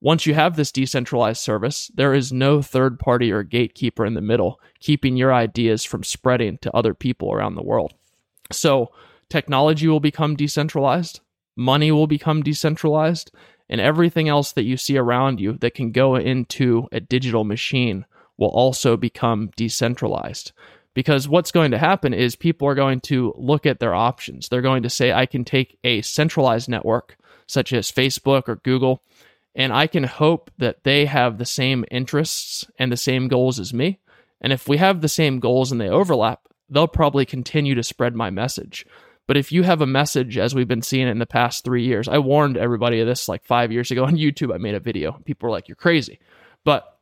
once 0.00 0.24
you 0.24 0.34
have 0.34 0.54
this 0.54 0.70
decentralized 0.70 1.40
service, 1.40 1.90
there 1.96 2.14
is 2.14 2.32
no 2.32 2.62
third 2.62 3.00
party 3.00 3.32
or 3.32 3.42
gatekeeper 3.42 4.06
in 4.06 4.14
the 4.14 4.20
middle 4.20 4.60
keeping 4.78 5.16
your 5.16 5.34
ideas 5.34 5.82
from 5.82 6.04
spreading 6.04 6.58
to 6.58 6.76
other 6.76 6.94
people 6.94 7.32
around 7.32 7.56
the 7.56 7.62
world. 7.64 7.92
So, 8.50 8.90
technology 9.28 9.88
will 9.88 10.00
become 10.00 10.36
decentralized, 10.36 11.20
money 11.56 11.90
will 11.90 12.06
become 12.06 12.42
decentralized, 12.42 13.30
and 13.68 13.80
everything 13.80 14.28
else 14.28 14.52
that 14.52 14.64
you 14.64 14.76
see 14.76 14.96
around 14.96 15.40
you 15.40 15.54
that 15.54 15.74
can 15.74 15.92
go 15.92 16.16
into 16.16 16.86
a 16.92 17.00
digital 17.00 17.44
machine 17.44 18.04
will 18.36 18.48
also 18.48 18.96
become 18.96 19.50
decentralized. 19.56 20.52
Because 20.92 21.28
what's 21.28 21.50
going 21.50 21.72
to 21.72 21.78
happen 21.78 22.14
is 22.14 22.36
people 22.36 22.68
are 22.68 22.74
going 22.74 23.00
to 23.00 23.34
look 23.36 23.66
at 23.66 23.80
their 23.80 23.94
options. 23.94 24.48
They're 24.48 24.60
going 24.60 24.84
to 24.84 24.90
say, 24.90 25.12
I 25.12 25.26
can 25.26 25.44
take 25.44 25.78
a 25.82 26.02
centralized 26.02 26.68
network 26.68 27.16
such 27.46 27.72
as 27.72 27.90
Facebook 27.90 28.48
or 28.48 28.56
Google 28.56 29.02
and 29.54 29.72
I 29.72 29.86
can 29.86 30.04
hope 30.04 30.50
that 30.58 30.82
they 30.84 31.06
have 31.06 31.38
the 31.38 31.44
same 31.44 31.84
interests 31.90 32.66
and 32.78 32.90
the 32.90 32.96
same 32.96 33.28
goals 33.28 33.60
as 33.60 33.72
me. 33.72 34.00
And 34.40 34.52
if 34.52 34.68
we 34.68 34.78
have 34.78 35.00
the 35.00 35.08
same 35.08 35.38
goals 35.38 35.70
and 35.70 35.80
they 35.80 35.88
overlap, 35.88 36.40
they'll 36.74 36.88
probably 36.88 37.24
continue 37.24 37.74
to 37.74 37.82
spread 37.82 38.14
my 38.14 38.30
message. 38.30 38.86
But 39.26 39.36
if 39.36 39.50
you 39.50 39.62
have 39.62 39.80
a 39.80 39.86
message, 39.86 40.36
as 40.36 40.54
we've 40.54 40.68
been 40.68 40.82
seeing 40.82 41.08
in 41.08 41.18
the 41.18 41.26
past 41.26 41.64
three 41.64 41.84
years, 41.84 42.08
I 42.08 42.18
warned 42.18 42.56
everybody 42.56 43.00
of 43.00 43.06
this 43.06 43.28
like 43.28 43.44
five 43.44 43.72
years 43.72 43.90
ago 43.90 44.04
on 44.04 44.16
YouTube. 44.16 44.54
I 44.54 44.58
made 44.58 44.74
a 44.74 44.80
video. 44.80 45.12
People 45.24 45.48
were 45.48 45.52
like, 45.52 45.68
you're 45.68 45.76
crazy. 45.76 46.18
But 46.64 46.98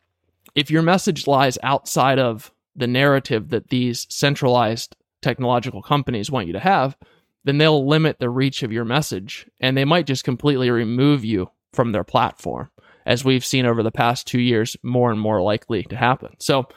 if 0.55 0.71
your 0.71 0.83
message 0.83 1.27
lies 1.27 1.59
outside 1.63 2.19
of 2.19 2.53
the 2.77 2.87
narrative 2.87 3.49
that 3.51 3.69
these 3.69 4.07
centralized 4.09 4.97
technological 5.21 5.83
companies 5.83 6.31
want 6.31 6.47
you 6.47 6.53
to 6.53 6.61
have, 6.61 6.97
then 7.45 7.59
they'll 7.59 7.87
limit 7.87 8.19
the 8.19 8.31
reach 8.31 8.63
of 8.63 8.73
your 8.73 8.85
message 8.85 9.47
and 9.61 9.77
they 9.77 9.85
might 9.85 10.07
just 10.07 10.25
completely 10.25 10.71
remove 10.71 11.25
you 11.25 11.51
from 11.73 11.93
their 11.93 12.05
platform, 12.05 12.71
as 13.07 13.25
we've 13.25 13.45
seen 13.45 13.67
over 13.67 13.83
the 13.83 13.91
past 13.91 14.27
two 14.27 14.41
years, 14.41 14.77
more 14.83 15.11
and 15.11 15.21
more 15.21 15.43
likely 15.43 15.83
to 15.85 15.97
happen. 15.97 16.35
So 16.39 16.69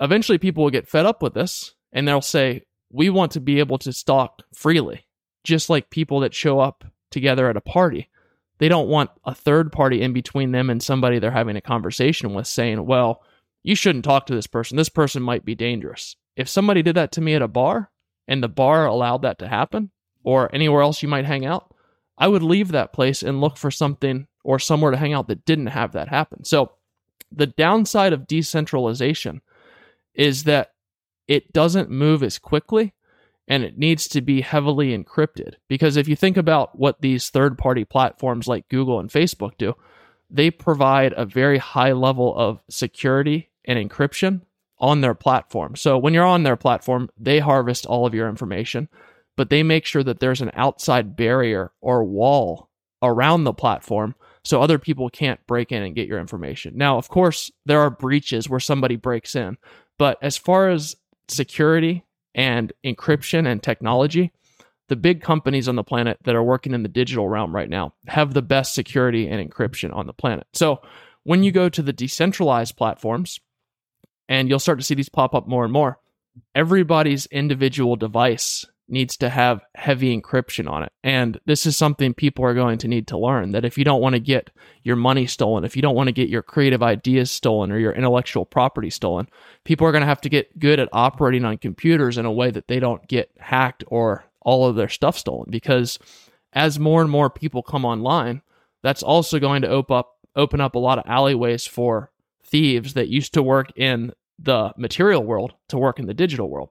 eventually 0.00 0.38
people 0.38 0.64
will 0.64 0.70
get 0.70 0.88
fed 0.88 1.06
up 1.06 1.22
with 1.22 1.34
this 1.34 1.74
and 1.92 2.06
they'll 2.06 2.20
say, 2.20 2.62
we 2.90 3.10
want 3.10 3.32
to 3.32 3.40
be 3.40 3.58
able 3.60 3.78
to 3.78 3.92
stalk 3.92 4.42
freely, 4.52 5.06
just 5.44 5.70
like 5.70 5.90
people 5.90 6.20
that 6.20 6.34
show 6.34 6.58
up 6.58 6.84
together 7.10 7.48
at 7.48 7.56
a 7.56 7.60
party. 7.60 8.08
They 8.58 8.68
don't 8.68 8.88
want 8.88 9.10
a 9.24 9.34
third 9.34 9.72
party 9.72 10.02
in 10.02 10.12
between 10.12 10.52
them 10.52 10.70
and 10.70 10.82
somebody 10.82 11.18
they're 11.18 11.30
having 11.30 11.56
a 11.56 11.62
conversation 11.62 12.34
with 12.34 12.46
saying, 12.46 12.84
well, 12.84 13.22
you 13.62 13.74
shouldn't 13.74 14.04
talk 14.04 14.26
to 14.26 14.34
this 14.34 14.46
person. 14.46 14.76
This 14.76 14.88
person 14.88 15.22
might 15.22 15.44
be 15.44 15.54
dangerous. 15.54 16.16
If 16.36 16.48
somebody 16.48 16.82
did 16.82 16.96
that 16.96 17.12
to 17.12 17.20
me 17.20 17.34
at 17.34 17.42
a 17.42 17.48
bar 17.48 17.90
and 18.28 18.42
the 18.42 18.48
bar 18.48 18.86
allowed 18.86 19.22
that 19.22 19.38
to 19.38 19.48
happen 19.48 19.90
or 20.24 20.54
anywhere 20.54 20.82
else 20.82 21.02
you 21.02 21.08
might 21.08 21.24
hang 21.24 21.46
out, 21.46 21.74
I 22.18 22.28
would 22.28 22.42
leave 22.42 22.72
that 22.72 22.92
place 22.92 23.22
and 23.22 23.40
look 23.40 23.56
for 23.56 23.70
something 23.70 24.26
or 24.44 24.58
somewhere 24.58 24.90
to 24.90 24.96
hang 24.96 25.12
out 25.12 25.28
that 25.28 25.44
didn't 25.44 25.68
have 25.68 25.92
that 25.92 26.08
happen. 26.08 26.44
So, 26.44 26.72
the 27.32 27.46
downside 27.46 28.12
of 28.12 28.26
decentralization 28.26 29.40
is 30.20 30.44
that 30.44 30.72
it 31.26 31.52
doesn't 31.52 31.90
move 31.90 32.22
as 32.22 32.38
quickly 32.38 32.92
and 33.48 33.64
it 33.64 33.78
needs 33.78 34.06
to 34.08 34.20
be 34.20 34.40
heavily 34.40 34.96
encrypted. 34.96 35.54
Because 35.68 35.96
if 35.96 36.06
you 36.06 36.16
think 36.16 36.36
about 36.36 36.78
what 36.78 37.00
these 37.00 37.30
third 37.30 37.58
party 37.58 37.84
platforms 37.84 38.46
like 38.46 38.68
Google 38.68 39.00
and 39.00 39.10
Facebook 39.10 39.52
do, 39.58 39.74
they 40.28 40.50
provide 40.50 41.14
a 41.16 41.24
very 41.24 41.58
high 41.58 41.92
level 41.92 42.36
of 42.36 42.62
security 42.68 43.50
and 43.64 43.78
encryption 43.78 44.42
on 44.78 45.00
their 45.00 45.14
platform. 45.14 45.76
So 45.76 45.98
when 45.98 46.14
you're 46.14 46.24
on 46.24 46.42
their 46.44 46.56
platform, 46.56 47.10
they 47.18 47.38
harvest 47.40 47.86
all 47.86 48.06
of 48.06 48.14
your 48.14 48.28
information 48.28 48.88
but 49.40 49.48
they 49.48 49.62
make 49.62 49.86
sure 49.86 50.02
that 50.02 50.20
there's 50.20 50.42
an 50.42 50.50
outside 50.52 51.16
barrier 51.16 51.72
or 51.80 52.04
wall 52.04 52.68
around 53.02 53.44
the 53.44 53.54
platform 53.54 54.14
so 54.44 54.60
other 54.60 54.78
people 54.78 55.08
can't 55.08 55.40
break 55.46 55.72
in 55.72 55.82
and 55.82 55.94
get 55.94 56.08
your 56.08 56.18
information. 56.18 56.76
Now, 56.76 56.98
of 56.98 57.08
course, 57.08 57.50
there 57.64 57.80
are 57.80 57.88
breaches 57.88 58.50
where 58.50 58.60
somebody 58.60 58.96
breaks 58.96 59.34
in, 59.34 59.56
but 60.00 60.16
as 60.22 60.38
far 60.38 60.70
as 60.70 60.96
security 61.28 62.06
and 62.34 62.72
encryption 62.82 63.46
and 63.46 63.62
technology, 63.62 64.32
the 64.88 64.96
big 64.96 65.20
companies 65.20 65.68
on 65.68 65.76
the 65.76 65.84
planet 65.84 66.16
that 66.24 66.34
are 66.34 66.42
working 66.42 66.72
in 66.72 66.82
the 66.82 66.88
digital 66.88 67.28
realm 67.28 67.54
right 67.54 67.68
now 67.68 67.92
have 68.06 68.32
the 68.32 68.40
best 68.40 68.72
security 68.72 69.28
and 69.28 69.46
encryption 69.46 69.94
on 69.94 70.06
the 70.06 70.14
planet. 70.14 70.46
So, 70.54 70.80
when 71.24 71.42
you 71.42 71.52
go 71.52 71.68
to 71.68 71.82
the 71.82 71.92
decentralized 71.92 72.78
platforms, 72.78 73.40
and 74.26 74.48
you'll 74.48 74.58
start 74.58 74.78
to 74.78 74.84
see 74.86 74.94
these 74.94 75.10
pop 75.10 75.34
up 75.34 75.46
more 75.46 75.64
and 75.64 75.72
more, 75.72 75.98
everybody's 76.54 77.26
individual 77.26 77.94
device 77.96 78.64
needs 78.90 79.16
to 79.18 79.28
have 79.28 79.64
heavy 79.74 80.18
encryption 80.18 80.70
on 80.70 80.82
it. 80.82 80.92
And 81.02 81.40
this 81.46 81.66
is 81.66 81.76
something 81.76 82.14
people 82.14 82.44
are 82.44 82.54
going 82.54 82.78
to 82.78 82.88
need 82.88 83.06
to 83.08 83.18
learn 83.18 83.52
that 83.52 83.64
if 83.64 83.78
you 83.78 83.84
don't 83.84 84.00
want 84.00 84.14
to 84.14 84.20
get 84.20 84.50
your 84.82 84.96
money 84.96 85.26
stolen, 85.26 85.64
if 85.64 85.76
you 85.76 85.82
don't 85.82 85.94
want 85.94 86.08
to 86.08 86.12
get 86.12 86.28
your 86.28 86.42
creative 86.42 86.82
ideas 86.82 87.30
stolen 87.30 87.70
or 87.70 87.78
your 87.78 87.92
intellectual 87.92 88.44
property 88.44 88.90
stolen, 88.90 89.28
people 89.64 89.86
are 89.86 89.92
going 89.92 90.02
to 90.02 90.06
have 90.06 90.20
to 90.22 90.28
get 90.28 90.58
good 90.58 90.80
at 90.80 90.88
operating 90.92 91.44
on 91.44 91.58
computers 91.58 92.18
in 92.18 92.26
a 92.26 92.32
way 92.32 92.50
that 92.50 92.68
they 92.68 92.80
don't 92.80 93.06
get 93.08 93.30
hacked 93.38 93.84
or 93.88 94.24
all 94.42 94.66
of 94.66 94.76
their 94.76 94.88
stuff 94.88 95.18
stolen 95.18 95.46
because 95.50 95.98
as 96.52 96.78
more 96.78 97.02
and 97.02 97.10
more 97.10 97.30
people 97.30 97.62
come 97.62 97.84
online, 97.84 98.42
that's 98.82 99.02
also 99.02 99.38
going 99.38 99.62
to 99.62 99.68
open 99.68 99.96
up 99.96 100.16
open 100.36 100.60
up 100.60 100.76
a 100.76 100.78
lot 100.78 100.98
of 100.98 101.04
alleyways 101.06 101.66
for 101.66 102.12
thieves 102.44 102.94
that 102.94 103.08
used 103.08 103.34
to 103.34 103.42
work 103.42 103.72
in 103.76 104.12
the 104.38 104.72
material 104.76 105.22
world 105.22 105.52
to 105.68 105.76
work 105.76 105.98
in 105.98 106.06
the 106.06 106.14
digital 106.14 106.48
world. 106.48 106.70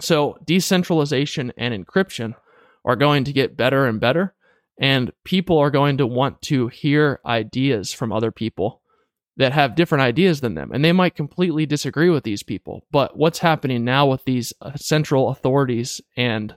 So 0.00 0.38
decentralization 0.44 1.52
and 1.56 1.74
encryption 1.74 2.34
are 2.84 2.96
going 2.96 3.24
to 3.24 3.32
get 3.32 3.56
better 3.56 3.86
and 3.86 4.00
better, 4.00 4.34
and 4.80 5.12
people 5.24 5.58
are 5.58 5.70
going 5.70 5.98
to 5.98 6.06
want 6.06 6.40
to 6.42 6.68
hear 6.68 7.20
ideas 7.26 7.92
from 7.92 8.12
other 8.12 8.30
people 8.30 8.80
that 9.36 9.52
have 9.52 9.74
different 9.74 10.02
ideas 10.02 10.40
than 10.40 10.54
them. 10.54 10.70
And 10.72 10.84
they 10.84 10.92
might 10.92 11.14
completely 11.14 11.64
disagree 11.66 12.10
with 12.10 12.24
these 12.24 12.42
people. 12.42 12.84
But 12.90 13.16
what's 13.16 13.38
happening 13.38 13.84
now 13.84 14.06
with 14.06 14.24
these 14.24 14.52
uh, 14.60 14.72
central 14.76 15.30
authorities 15.30 16.00
and 16.16 16.56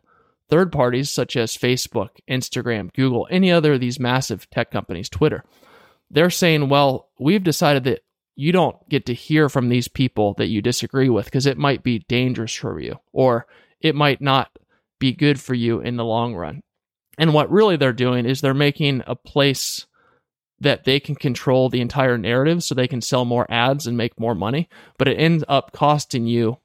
third 0.50 0.72
parties 0.72 1.10
such 1.10 1.38
as 1.38 1.58
Facebook, 1.58 2.10
Instagram, 2.30 2.94
Google, 2.94 3.28
any 3.32 3.52
other 3.52 3.74
of 3.74 3.80
these 3.80 4.00
massive 4.00 4.50
tech 4.50 4.70
companies, 4.70 5.08
Twitter, 5.10 5.44
they're 6.12 6.30
saying, 6.30 6.70
well, 6.70 7.10
we've 7.20 7.44
decided 7.44 7.86
that 7.86 8.02
you 8.36 8.52
don't 8.52 8.78
get 8.90 9.06
to 9.06 9.14
hear 9.14 9.50
from 9.50 9.70
these 9.70 9.88
people 9.88 10.34
that 10.36 10.48
you 10.48 10.62
disagree 10.62 11.10
with 11.10 11.26
because 11.26 11.46
it 11.46 11.58
might 11.58 11.84
be 11.84 12.00
dangerous 12.08 12.54
for 12.54 12.80
you 12.80 13.00
or 13.12 13.46
it 13.80 13.96
might 13.96 14.22
not 14.22 14.50
be 15.00 15.12
good 15.12 15.40
for 15.40 15.54
you 15.54 15.80
in 15.80 15.98
the 15.98 16.06
long 16.06 16.34
run. 16.36 16.62
And 17.18 17.34
what 17.34 17.52
really 17.52 17.78
they're 17.78 17.94
doing 17.94 18.26
is 18.26 18.42
they're 18.42 18.54
making 18.54 19.04
a 19.06 19.16
place 19.16 19.86
that 20.60 20.86
they 20.86 21.00
can 21.00 21.16
control 21.16 21.70
the 21.70 21.82
entire 21.82 22.18
narrative 22.18 22.64
so 22.64 22.74
they 22.74 22.88
can 22.88 23.02
sell 23.02 23.26
more 23.26 23.46
ads 23.52 23.86
and 23.86 23.98
make 23.98 24.20
more 24.20 24.34
money, 24.34 24.70
but 24.98 25.08
it 25.08 25.20
ends 25.20 25.44
up 25.48 25.74
costing 25.74 26.26
you 26.26 26.58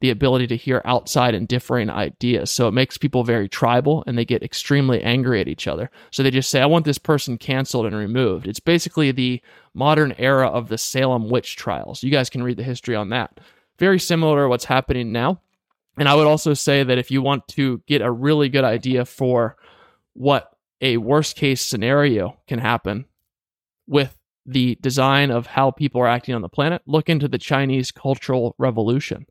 the 0.00 0.10
ability 0.10 0.46
to 0.46 0.56
hear 0.56 0.82
outside 0.84 1.34
and 1.34 1.48
differing 1.48 1.88
ideas. 1.88 2.50
So 2.50 2.68
it 2.68 2.72
makes 2.72 2.98
people 2.98 3.24
very 3.24 3.48
tribal 3.48 4.04
and 4.06 4.16
they 4.16 4.26
get 4.26 4.42
extremely 4.42 5.02
angry 5.02 5.40
at 5.40 5.48
each 5.48 5.66
other. 5.66 5.90
So 6.10 6.22
they 6.22 6.30
just 6.30 6.50
say, 6.50 6.60
I 6.60 6.66
want 6.66 6.84
this 6.84 6.98
person 6.98 7.38
canceled 7.38 7.86
and 7.86 7.96
removed. 7.96 8.46
It's 8.46 8.60
basically 8.60 9.10
the 9.10 9.40
modern 9.72 10.14
era 10.18 10.48
of 10.48 10.68
the 10.68 10.76
Salem 10.76 11.30
witch 11.30 11.56
trials. 11.56 12.02
You 12.02 12.10
guys 12.10 12.28
can 12.28 12.42
read 12.42 12.58
the 12.58 12.62
history 12.62 12.94
on 12.94 13.08
that. 13.10 13.40
Very 13.78 13.98
similar 13.98 14.44
to 14.44 14.48
what's 14.48 14.66
happening 14.66 15.12
now. 15.12 15.40
And 15.98 16.08
I 16.08 16.14
would 16.14 16.26
also 16.26 16.52
say 16.52 16.82
that 16.82 16.98
if 16.98 17.10
you 17.10 17.22
want 17.22 17.48
to 17.48 17.82
get 17.86 18.02
a 18.02 18.10
really 18.10 18.50
good 18.50 18.64
idea 18.64 19.06
for 19.06 19.56
what 20.12 20.52
a 20.82 20.98
worst 20.98 21.36
case 21.36 21.62
scenario 21.62 22.36
can 22.46 22.58
happen 22.58 23.06
with 23.86 24.14
the 24.44 24.76
design 24.82 25.30
of 25.30 25.46
how 25.46 25.70
people 25.70 26.02
are 26.02 26.06
acting 26.06 26.34
on 26.34 26.42
the 26.42 26.50
planet, 26.50 26.82
look 26.86 27.08
into 27.08 27.28
the 27.28 27.38
Chinese 27.38 27.90
Cultural 27.90 28.54
Revolution 28.58 29.26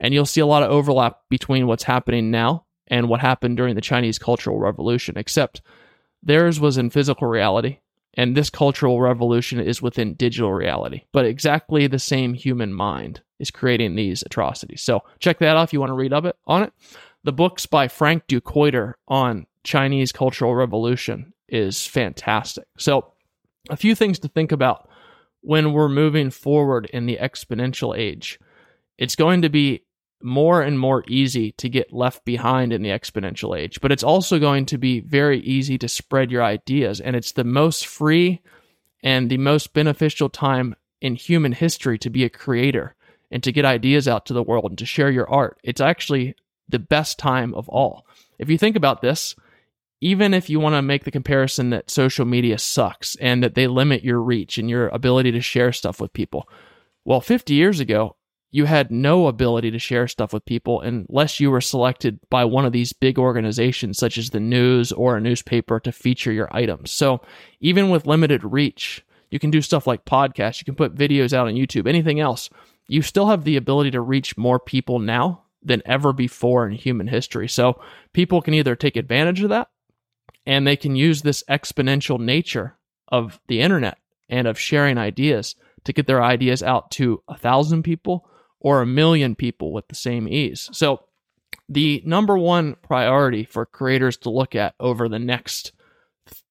and 0.00 0.12
you'll 0.12 0.26
see 0.26 0.40
a 0.40 0.46
lot 0.46 0.62
of 0.62 0.70
overlap 0.70 1.20
between 1.28 1.66
what's 1.66 1.84
happening 1.84 2.30
now 2.30 2.64
and 2.88 3.08
what 3.08 3.20
happened 3.20 3.56
during 3.56 3.74
the 3.74 3.80
Chinese 3.80 4.18
Cultural 4.18 4.58
Revolution, 4.58 5.16
except 5.16 5.62
theirs 6.22 6.60
was 6.60 6.78
in 6.78 6.90
physical 6.90 7.26
reality, 7.28 7.78
and 8.14 8.36
this 8.36 8.50
cultural 8.50 9.00
revolution 9.00 9.60
is 9.60 9.82
within 9.82 10.14
digital 10.14 10.52
reality. 10.52 11.02
But 11.12 11.26
exactly 11.26 11.86
the 11.86 11.98
same 11.98 12.34
human 12.34 12.72
mind 12.72 13.20
is 13.38 13.50
creating 13.50 13.94
these 13.94 14.22
atrocities. 14.22 14.82
So 14.82 15.02
check 15.18 15.38
that 15.40 15.56
out 15.56 15.64
if 15.64 15.72
you 15.72 15.80
want 15.80 15.90
to 15.90 15.94
read 15.94 16.12
up 16.12 16.24
it 16.24 16.36
on 16.46 16.62
it. 16.62 16.72
The 17.24 17.32
books 17.32 17.66
by 17.66 17.88
Frank 17.88 18.26
Dikötter 18.28 18.94
on 19.08 19.46
Chinese 19.64 20.12
cultural 20.12 20.54
revolution 20.54 21.32
is 21.48 21.86
fantastic. 21.86 22.66
So 22.78 23.12
a 23.68 23.76
few 23.76 23.94
things 23.94 24.18
to 24.20 24.28
think 24.28 24.52
about 24.52 24.88
when 25.40 25.72
we're 25.72 25.88
moving 25.88 26.30
forward 26.30 26.86
in 26.86 27.06
the 27.06 27.18
exponential 27.20 27.96
age. 27.96 28.38
It's 28.96 29.16
going 29.16 29.42
to 29.42 29.48
be 29.48 29.82
more 30.26 30.60
and 30.60 30.78
more 30.78 31.04
easy 31.08 31.52
to 31.52 31.68
get 31.68 31.92
left 31.92 32.24
behind 32.24 32.72
in 32.72 32.82
the 32.82 32.90
exponential 32.90 33.58
age, 33.58 33.80
but 33.80 33.92
it's 33.92 34.02
also 34.02 34.38
going 34.38 34.66
to 34.66 34.76
be 34.76 35.00
very 35.00 35.40
easy 35.40 35.78
to 35.78 35.88
spread 35.88 36.30
your 36.30 36.42
ideas. 36.42 37.00
And 37.00 37.16
it's 37.16 37.32
the 37.32 37.44
most 37.44 37.86
free 37.86 38.40
and 39.02 39.30
the 39.30 39.38
most 39.38 39.72
beneficial 39.72 40.28
time 40.28 40.74
in 41.00 41.14
human 41.14 41.52
history 41.52 41.98
to 41.98 42.10
be 42.10 42.24
a 42.24 42.28
creator 42.28 42.94
and 43.30 43.42
to 43.42 43.52
get 43.52 43.64
ideas 43.64 44.08
out 44.08 44.26
to 44.26 44.34
the 44.34 44.42
world 44.42 44.66
and 44.66 44.78
to 44.78 44.86
share 44.86 45.10
your 45.10 45.30
art. 45.30 45.58
It's 45.62 45.80
actually 45.80 46.34
the 46.68 46.78
best 46.78 47.18
time 47.18 47.54
of 47.54 47.68
all. 47.68 48.06
If 48.38 48.50
you 48.50 48.58
think 48.58 48.76
about 48.76 49.02
this, 49.02 49.36
even 50.00 50.34
if 50.34 50.50
you 50.50 50.60
want 50.60 50.74
to 50.74 50.82
make 50.82 51.04
the 51.04 51.10
comparison 51.10 51.70
that 51.70 51.90
social 51.90 52.26
media 52.26 52.58
sucks 52.58 53.14
and 53.16 53.42
that 53.42 53.54
they 53.54 53.66
limit 53.66 54.04
your 54.04 54.20
reach 54.20 54.58
and 54.58 54.68
your 54.68 54.88
ability 54.88 55.32
to 55.32 55.40
share 55.40 55.72
stuff 55.72 56.00
with 56.00 56.12
people, 56.12 56.48
well, 57.04 57.20
50 57.20 57.54
years 57.54 57.78
ago, 57.78 58.15
you 58.50 58.64
had 58.64 58.90
no 58.90 59.26
ability 59.26 59.70
to 59.70 59.78
share 59.78 60.08
stuff 60.08 60.32
with 60.32 60.44
people 60.44 60.80
unless 60.80 61.40
you 61.40 61.50
were 61.50 61.60
selected 61.60 62.18
by 62.30 62.44
one 62.44 62.64
of 62.64 62.72
these 62.72 62.92
big 62.92 63.18
organizations, 63.18 63.98
such 63.98 64.16
as 64.16 64.30
the 64.30 64.40
news 64.40 64.92
or 64.92 65.16
a 65.16 65.20
newspaper, 65.20 65.80
to 65.80 65.92
feature 65.92 66.32
your 66.32 66.48
items. 66.52 66.90
So, 66.90 67.20
even 67.60 67.90
with 67.90 68.06
limited 68.06 68.44
reach, 68.44 69.04
you 69.30 69.38
can 69.38 69.50
do 69.50 69.60
stuff 69.60 69.86
like 69.86 70.04
podcasts, 70.04 70.60
you 70.60 70.64
can 70.64 70.76
put 70.76 70.94
videos 70.94 71.32
out 71.32 71.48
on 71.48 71.54
YouTube, 71.54 71.88
anything 71.88 72.20
else 72.20 72.48
you 72.88 73.02
still 73.02 73.26
have 73.26 73.44
the 73.44 73.56
ability 73.56 73.90
to 73.92 74.00
reach 74.00 74.36
more 74.36 74.58
people 74.58 74.98
now 74.98 75.42
than 75.62 75.82
ever 75.84 76.12
before 76.12 76.66
in 76.66 76.72
human 76.72 77.08
history. 77.08 77.48
So 77.48 77.80
people 78.12 78.40
can 78.40 78.54
either 78.54 78.76
take 78.76 78.96
advantage 78.96 79.42
of 79.42 79.50
that 79.50 79.68
and 80.44 80.66
they 80.66 80.76
can 80.76 80.94
use 80.94 81.22
this 81.22 81.42
exponential 81.50 82.20
nature 82.20 82.76
of 83.08 83.40
the 83.48 83.60
internet 83.60 83.98
and 84.28 84.46
of 84.46 84.58
sharing 84.58 84.98
ideas 84.98 85.56
to 85.84 85.92
get 85.92 86.06
their 86.06 86.22
ideas 86.22 86.62
out 86.62 86.90
to 86.92 87.22
a 87.28 87.36
thousand 87.36 87.82
people 87.82 88.28
or 88.66 88.80
a 88.80 88.86
million 88.86 89.36
people 89.36 89.72
with 89.72 89.86
the 89.86 89.94
same 89.94 90.26
ease. 90.26 90.68
So 90.72 91.04
the 91.68 92.02
number 92.04 92.36
one 92.36 92.74
priority 92.82 93.44
for 93.44 93.64
creators 93.64 94.16
to 94.16 94.30
look 94.30 94.56
at 94.56 94.74
over 94.80 95.08
the 95.08 95.20
next 95.20 95.70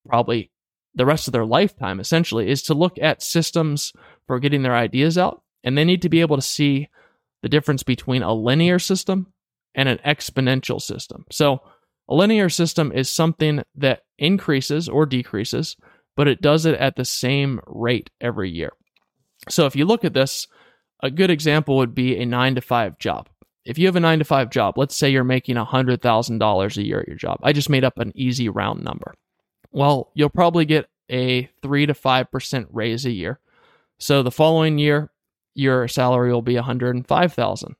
probably 0.07 0.49
the 0.93 1.05
rest 1.05 1.27
of 1.27 1.33
their 1.33 1.45
lifetime 1.45 1.99
essentially 1.99 2.49
is 2.49 2.63
to 2.63 2.73
look 2.73 2.97
at 3.01 3.21
systems 3.21 3.91
for 4.27 4.39
getting 4.39 4.63
their 4.63 4.77
ideas 4.77 5.17
out 5.17 5.43
and 5.61 5.77
they 5.77 5.83
need 5.83 6.01
to 6.03 6.07
be 6.07 6.21
able 6.21 6.37
to 6.37 6.41
see 6.41 6.87
the 7.41 7.49
difference 7.49 7.83
between 7.83 8.23
a 8.23 8.33
linear 8.33 8.79
system 8.79 9.33
and 9.75 9.89
an 9.89 9.99
exponential 10.05 10.81
system. 10.81 11.25
So, 11.33 11.63
a 12.07 12.15
linear 12.15 12.47
system 12.47 12.93
is 12.93 13.09
something 13.09 13.61
that 13.75 14.03
increases 14.17 14.87
or 14.87 15.05
decreases, 15.05 15.75
but 16.15 16.29
it 16.29 16.39
does 16.39 16.65
it 16.65 16.75
at 16.75 16.95
the 16.95 17.03
same 17.03 17.59
rate 17.67 18.09
every 18.21 18.51
year. 18.51 18.71
So, 19.49 19.65
if 19.65 19.75
you 19.75 19.83
look 19.83 20.05
at 20.05 20.13
this, 20.13 20.47
a 21.05 21.11
good 21.11 21.29
example 21.29 21.77
would 21.77 21.95
be 21.95 22.17
a 22.17 22.25
nine 22.25 22.55
to 22.55 22.61
five 22.61 22.97
job. 22.99 23.29
If 23.65 23.77
you 23.77 23.87
have 23.87 23.95
a 23.95 23.99
nine 23.99 24.19
to 24.19 24.25
five 24.25 24.49
job, 24.49 24.77
let's 24.77 24.95
say 24.95 25.09
you're 25.09 25.23
making 25.23 25.55
$100,000 25.55 26.77
a 26.77 26.85
year 26.85 26.99
at 26.99 27.07
your 27.07 27.17
job. 27.17 27.39
I 27.41 27.51
just 27.51 27.69
made 27.69 27.83
up 27.83 27.97
an 27.97 28.11
easy 28.15 28.47
round 28.47 28.83
number. 28.83 29.13
Well, 29.71 30.11
you'll 30.13 30.29
probably 30.29 30.65
get 30.65 30.87
a 31.09 31.49
3 31.61 31.87
to 31.87 31.93
5% 31.93 32.67
raise 32.71 33.05
a 33.05 33.11
year. 33.11 33.39
So 33.97 34.23
the 34.23 34.31
following 34.31 34.77
year, 34.77 35.11
your 35.55 35.87
salary 35.87 36.31
will 36.31 36.41
be 36.41 36.55
105,000. 36.55 37.75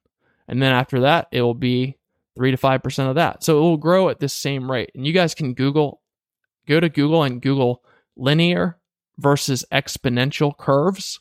And 0.47 0.61
then 0.61 0.73
after 0.73 1.01
that, 1.01 1.27
it 1.31 1.41
will 1.41 1.53
be 1.53 1.97
3 2.35 2.51
to 2.51 2.57
5% 2.57 3.09
of 3.09 3.15
that. 3.15 3.43
So 3.43 3.57
it 3.57 3.61
will 3.61 3.77
grow 3.77 4.09
at 4.09 4.19
this 4.19 4.33
same 4.33 4.69
rate. 4.69 4.91
And 4.95 5.05
you 5.05 5.13
guys 5.13 5.35
can 5.35 5.53
Google 5.53 6.01
go 6.67 6.79
to 6.79 6.89
Google 6.89 7.23
and 7.23 7.41
Google 7.41 7.83
linear 8.15 8.77
versus 9.17 9.63
exponential 9.71 10.57
curves 10.57 11.19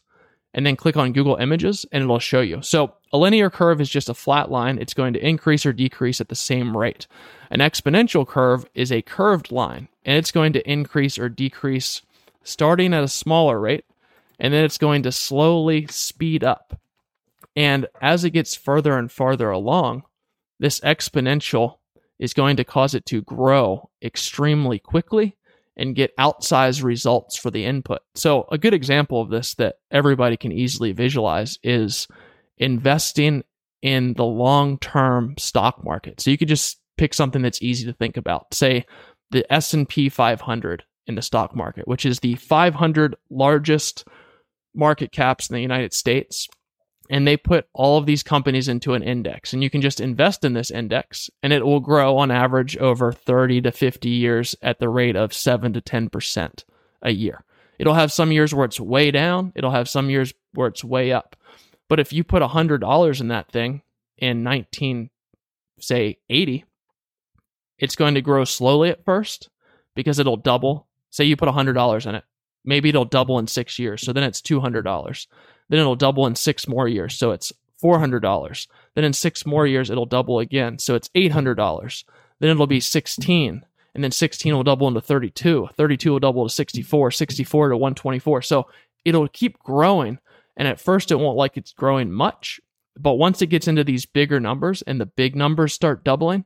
and 0.54 0.64
then 0.64 0.76
click 0.76 0.96
on 0.96 1.12
Google 1.12 1.36
Images 1.36 1.84
and 1.92 2.02
it'll 2.02 2.20
show 2.20 2.40
you. 2.40 2.62
So 2.62 2.94
a 3.12 3.18
linear 3.18 3.50
curve 3.50 3.80
is 3.80 3.90
just 3.90 4.08
a 4.08 4.14
flat 4.14 4.50
line. 4.50 4.78
It's 4.78 4.94
going 4.94 5.12
to 5.14 5.26
increase 5.26 5.66
or 5.66 5.72
decrease 5.72 6.20
at 6.20 6.28
the 6.28 6.36
same 6.36 6.76
rate. 6.76 7.06
An 7.50 7.58
exponential 7.58 8.26
curve 8.26 8.64
is 8.74 8.92
a 8.92 9.02
curved 9.02 9.50
line 9.50 9.88
and 10.04 10.16
it's 10.16 10.30
going 10.30 10.52
to 10.52 10.70
increase 10.70 11.18
or 11.18 11.28
decrease 11.28 12.02
starting 12.44 12.94
at 12.94 13.02
a 13.02 13.08
smaller 13.08 13.60
rate 13.60 13.84
and 14.38 14.54
then 14.54 14.64
it's 14.64 14.78
going 14.78 15.02
to 15.02 15.12
slowly 15.12 15.86
speed 15.88 16.44
up. 16.44 16.78
And 17.56 17.86
as 18.00 18.24
it 18.24 18.30
gets 18.30 18.54
further 18.54 18.96
and 18.96 19.10
farther 19.10 19.50
along, 19.50 20.04
this 20.60 20.80
exponential 20.80 21.78
is 22.18 22.32
going 22.32 22.56
to 22.56 22.64
cause 22.64 22.94
it 22.94 23.06
to 23.06 23.22
grow 23.22 23.90
extremely 24.02 24.78
quickly 24.78 25.36
and 25.76 25.96
get 25.96 26.16
outsized 26.16 26.82
results 26.82 27.36
for 27.36 27.50
the 27.50 27.64
input. 27.64 28.00
So, 28.14 28.46
a 28.50 28.58
good 28.58 28.74
example 28.74 29.20
of 29.20 29.30
this 29.30 29.54
that 29.54 29.76
everybody 29.90 30.36
can 30.36 30.52
easily 30.52 30.92
visualize 30.92 31.58
is 31.62 32.06
investing 32.58 33.42
in 33.82 34.14
the 34.14 34.24
long-term 34.24 35.34
stock 35.38 35.84
market. 35.84 36.20
So, 36.20 36.30
you 36.30 36.38
could 36.38 36.48
just 36.48 36.78
pick 36.96 37.12
something 37.14 37.42
that's 37.42 37.62
easy 37.62 37.84
to 37.86 37.92
think 37.92 38.16
about. 38.16 38.54
Say 38.54 38.86
the 39.30 39.50
S&P 39.52 40.08
500 40.08 40.84
in 41.06 41.16
the 41.16 41.22
stock 41.22 41.54
market, 41.54 41.88
which 41.88 42.06
is 42.06 42.20
the 42.20 42.36
500 42.36 43.16
largest 43.30 44.06
market 44.74 45.12
caps 45.12 45.48
in 45.48 45.54
the 45.54 45.60
United 45.60 45.92
States. 45.92 46.48
And 47.10 47.26
they 47.26 47.36
put 47.36 47.68
all 47.74 47.98
of 47.98 48.06
these 48.06 48.22
companies 48.22 48.68
into 48.68 48.94
an 48.94 49.02
index, 49.02 49.52
and 49.52 49.62
you 49.62 49.68
can 49.68 49.82
just 49.82 50.00
invest 50.00 50.42
in 50.42 50.54
this 50.54 50.70
index, 50.70 51.28
and 51.42 51.52
it 51.52 51.64
will 51.64 51.80
grow 51.80 52.16
on 52.16 52.30
average 52.30 52.78
over 52.78 53.12
30 53.12 53.60
to 53.62 53.72
50 53.72 54.08
years 54.08 54.56
at 54.62 54.78
the 54.78 54.88
rate 54.88 55.14
of 55.14 55.34
7 55.34 55.74
to 55.74 55.82
10% 55.82 56.64
a 57.02 57.10
year. 57.10 57.44
It'll 57.78 57.94
have 57.94 58.10
some 58.10 58.32
years 58.32 58.54
where 58.54 58.64
it's 58.64 58.80
way 58.80 59.10
down, 59.10 59.52
it'll 59.54 59.70
have 59.70 59.88
some 59.88 60.08
years 60.08 60.32
where 60.54 60.68
it's 60.68 60.82
way 60.82 61.12
up. 61.12 61.36
But 61.90 62.00
if 62.00 62.12
you 62.12 62.24
put 62.24 62.42
$100 62.42 63.20
in 63.20 63.28
that 63.28 63.52
thing 63.52 63.82
in 64.16 64.42
19, 64.42 65.10
say 65.80 66.18
80, 66.30 66.64
it's 67.78 67.96
going 67.96 68.14
to 68.14 68.22
grow 68.22 68.44
slowly 68.44 68.88
at 68.88 69.04
first 69.04 69.50
because 69.94 70.18
it'll 70.18 70.38
double. 70.38 70.88
Say 71.10 71.24
you 71.24 71.36
put 71.36 71.48
$100 71.50 72.06
in 72.06 72.14
it 72.14 72.24
maybe 72.64 72.88
it'll 72.88 73.04
double 73.04 73.38
in 73.38 73.46
six 73.46 73.78
years. 73.78 74.02
So 74.02 74.12
then 74.12 74.24
it's 74.24 74.40
$200. 74.40 75.26
Then 75.68 75.80
it'll 75.80 75.96
double 75.96 76.26
in 76.26 76.34
six 76.34 76.68
more 76.68 76.88
years. 76.88 77.16
So 77.16 77.30
it's 77.32 77.52
$400. 77.82 78.66
Then 78.94 79.04
in 79.04 79.12
six 79.12 79.44
more 79.44 79.66
years, 79.66 79.90
it'll 79.90 80.06
double 80.06 80.38
again. 80.38 80.78
So 80.78 80.94
it's 80.94 81.08
$800. 81.10 82.04
Then 82.40 82.50
it'll 82.50 82.66
be 82.66 82.80
16. 82.80 83.64
And 83.94 84.04
then 84.04 84.10
16 84.10 84.54
will 84.54 84.64
double 84.64 84.88
into 84.88 85.00
32. 85.00 85.68
32 85.76 86.12
will 86.12 86.18
double 86.18 86.48
to 86.48 86.54
64. 86.54 87.10
64 87.10 87.68
to 87.68 87.76
124. 87.76 88.42
So 88.42 88.66
it'll 89.04 89.28
keep 89.28 89.58
growing. 89.60 90.18
And 90.56 90.68
at 90.68 90.80
first, 90.80 91.10
it 91.10 91.16
won't 91.16 91.36
like 91.36 91.56
it's 91.56 91.72
growing 91.72 92.10
much. 92.10 92.60
But 92.96 93.14
once 93.14 93.42
it 93.42 93.48
gets 93.48 93.68
into 93.68 93.84
these 93.84 94.06
bigger 94.06 94.40
numbers 94.40 94.82
and 94.82 95.00
the 95.00 95.06
big 95.06 95.34
numbers 95.34 95.72
start 95.72 96.04
doubling, 96.04 96.44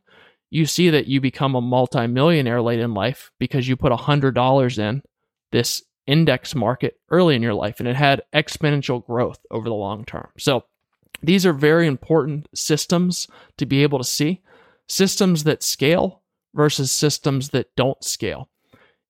you 0.50 0.64
see 0.64 0.90
that 0.90 1.07
you 1.07 1.20
become 1.20 1.54
a 1.54 1.61
multimillionaire 1.61 2.62
late 2.62 2.81
in 2.81 2.94
life 2.94 3.31
because 3.38 3.68
you 3.68 3.76
put 3.76 3.92
$100 3.92 4.78
in 4.78 5.02
this 5.52 5.83
index 6.09 6.55
market 6.55 6.99
early 7.11 7.37
in 7.37 7.42
your 7.42 7.55
life 7.55 7.79
and 7.79 7.88
it 7.88 7.94
had 7.94 8.23
exponential 8.35 9.05
growth 9.05 9.38
over 9.51 9.68
the 9.68 9.75
long 9.75 10.05
term. 10.05 10.27
So 10.38 10.64
these 11.23 11.44
are 11.44 11.53
very 11.53 11.87
important 11.87 12.49
systems 12.55 13.29
to 13.59 13.66
be 13.66 13.83
able 13.83 13.99
to 13.99 14.05
see 14.05 14.40
systems 14.88 15.44
that 15.44 15.62
scale 15.62 16.23
versus 16.55 16.90
systems 16.90 17.51
that 17.51 17.77
don't 17.77 18.03
scale. 18.03 18.49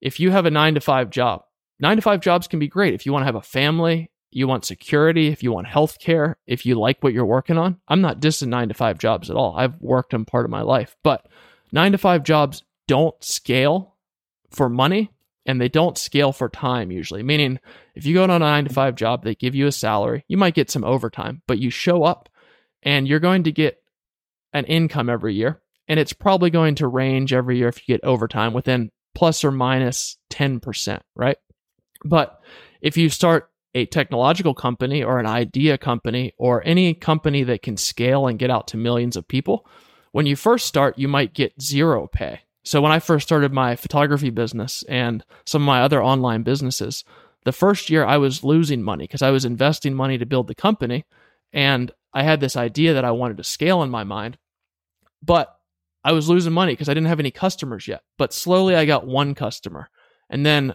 If 0.00 0.18
you 0.18 0.32
have 0.32 0.44
a 0.44 0.50
nine 0.50 0.74
to 0.74 0.80
five 0.80 1.10
job, 1.10 1.44
nine 1.78 1.96
to 1.96 2.02
five 2.02 2.20
jobs 2.20 2.48
can 2.48 2.58
be 2.58 2.68
great. 2.68 2.94
If 2.94 3.06
you 3.06 3.12
want 3.12 3.22
to 3.22 3.26
have 3.26 3.36
a 3.36 3.42
family, 3.42 4.10
you 4.30 4.48
want 4.48 4.64
security, 4.64 5.28
if 5.28 5.42
you 5.42 5.52
want 5.52 5.68
health 5.68 6.00
care, 6.00 6.36
if 6.46 6.66
you 6.66 6.74
like 6.74 7.02
what 7.02 7.12
you're 7.12 7.24
working 7.24 7.58
on, 7.58 7.80
I'm 7.86 8.00
not 8.00 8.20
dissing 8.20 8.48
nine 8.48 8.68
to 8.68 8.74
five 8.74 8.98
jobs 8.98 9.30
at 9.30 9.36
all. 9.36 9.54
I've 9.56 9.80
worked 9.80 10.10
them 10.10 10.24
part 10.24 10.44
of 10.44 10.50
my 10.50 10.62
life, 10.62 10.96
but 11.04 11.26
nine 11.70 11.92
to 11.92 11.98
five 11.98 12.24
jobs 12.24 12.64
don't 12.88 13.22
scale 13.22 13.94
for 14.50 14.68
money 14.68 15.12
and 15.48 15.58
they 15.58 15.68
don't 15.68 15.96
scale 15.96 16.30
for 16.30 16.50
time 16.50 16.92
usually. 16.92 17.22
Meaning, 17.22 17.58
if 17.94 18.04
you 18.04 18.14
go 18.14 18.26
to 18.26 18.34
a 18.34 18.38
nine 18.38 18.66
to 18.66 18.72
five 18.72 18.94
job, 18.94 19.24
they 19.24 19.34
give 19.34 19.54
you 19.54 19.66
a 19.66 19.72
salary. 19.72 20.22
You 20.28 20.36
might 20.36 20.54
get 20.54 20.70
some 20.70 20.84
overtime, 20.84 21.42
but 21.48 21.58
you 21.58 21.70
show 21.70 22.04
up 22.04 22.28
and 22.82 23.08
you're 23.08 23.18
going 23.18 23.44
to 23.44 23.50
get 23.50 23.82
an 24.52 24.66
income 24.66 25.08
every 25.08 25.34
year. 25.34 25.62
And 25.88 25.98
it's 25.98 26.12
probably 26.12 26.50
going 26.50 26.74
to 26.76 26.86
range 26.86 27.32
every 27.32 27.56
year 27.56 27.68
if 27.68 27.78
you 27.78 27.94
get 27.96 28.04
overtime 28.04 28.52
within 28.52 28.90
plus 29.14 29.42
or 29.42 29.50
minus 29.50 30.18
10%, 30.30 31.00
right? 31.16 31.38
But 32.04 32.38
if 32.82 32.98
you 32.98 33.08
start 33.08 33.50
a 33.74 33.86
technological 33.86 34.52
company 34.52 35.02
or 35.02 35.18
an 35.18 35.26
idea 35.26 35.78
company 35.78 36.34
or 36.36 36.62
any 36.66 36.92
company 36.92 37.42
that 37.44 37.62
can 37.62 37.78
scale 37.78 38.26
and 38.26 38.38
get 38.38 38.50
out 38.50 38.68
to 38.68 38.76
millions 38.76 39.16
of 39.16 39.26
people, 39.26 39.66
when 40.12 40.26
you 40.26 40.36
first 40.36 40.66
start, 40.66 40.98
you 40.98 41.08
might 41.08 41.32
get 41.32 41.60
zero 41.60 42.06
pay 42.06 42.40
So 42.68 42.82
when 42.82 42.92
I 42.92 42.98
first 42.98 43.26
started 43.26 43.50
my 43.50 43.76
photography 43.76 44.28
business 44.28 44.84
and 44.90 45.24
some 45.46 45.62
of 45.62 45.66
my 45.66 45.80
other 45.80 46.04
online 46.04 46.42
businesses, 46.42 47.02
the 47.46 47.52
first 47.52 47.88
year 47.88 48.04
I 48.04 48.18
was 48.18 48.44
losing 48.44 48.82
money 48.82 49.04
because 49.04 49.22
I 49.22 49.30
was 49.30 49.46
investing 49.46 49.94
money 49.94 50.18
to 50.18 50.26
build 50.26 50.48
the 50.48 50.54
company. 50.54 51.06
And 51.50 51.90
I 52.12 52.24
had 52.24 52.40
this 52.40 52.56
idea 52.56 52.92
that 52.92 53.06
I 53.06 53.12
wanted 53.12 53.38
to 53.38 53.44
scale 53.44 53.82
in 53.82 53.88
my 53.88 54.04
mind, 54.04 54.36
but 55.22 55.56
I 56.04 56.12
was 56.12 56.28
losing 56.28 56.52
money 56.52 56.74
because 56.74 56.90
I 56.90 56.92
didn't 56.92 57.08
have 57.08 57.20
any 57.20 57.30
customers 57.30 57.88
yet. 57.88 58.02
But 58.18 58.34
slowly 58.34 58.76
I 58.76 58.84
got 58.84 59.06
one 59.06 59.34
customer. 59.34 59.88
And 60.28 60.44
then 60.44 60.74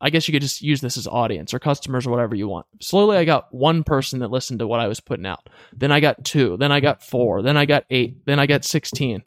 I 0.00 0.10
guess 0.10 0.28
you 0.28 0.32
could 0.32 0.42
just 0.42 0.62
use 0.62 0.80
this 0.80 0.96
as 0.96 1.08
audience 1.08 1.52
or 1.52 1.58
customers 1.58 2.06
or 2.06 2.10
whatever 2.10 2.36
you 2.36 2.46
want. 2.46 2.66
Slowly 2.80 3.16
I 3.16 3.24
got 3.24 3.52
one 3.52 3.82
person 3.82 4.20
that 4.20 4.30
listened 4.30 4.60
to 4.60 4.68
what 4.68 4.78
I 4.78 4.86
was 4.86 5.00
putting 5.00 5.26
out. 5.26 5.48
Then 5.76 5.90
I 5.90 5.98
got 5.98 6.24
two. 6.24 6.56
Then 6.56 6.70
I 6.70 6.78
got 6.78 7.02
four. 7.02 7.42
Then 7.42 7.56
I 7.56 7.66
got 7.66 7.84
eight. 7.90 8.24
Then 8.26 8.38
I 8.38 8.46
got 8.46 8.64
16 8.64 9.24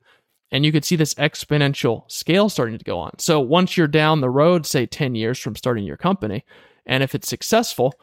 and 0.52 0.66
you 0.66 0.72
could 0.72 0.86
see 0.86 0.96
this 0.96 1.14
exponential 1.16 2.10
scale 2.12 2.50
starting 2.50 2.78
to 2.78 2.84
go 2.84 3.00
on. 3.00 3.18
So 3.20 3.40
once 3.40 3.78
you're 3.78 3.88
down 3.88 4.22
the 4.22 4.30
road, 4.30 4.66
say 4.66 4.86
10 4.86 5.16
years 5.16 5.40
from 5.40 5.56
starting 5.56 5.84
your 5.84 5.98
company, 5.98 6.44
and 6.86 7.04
if 7.04 7.14
it's 7.14 7.28
successful, 7.28 7.94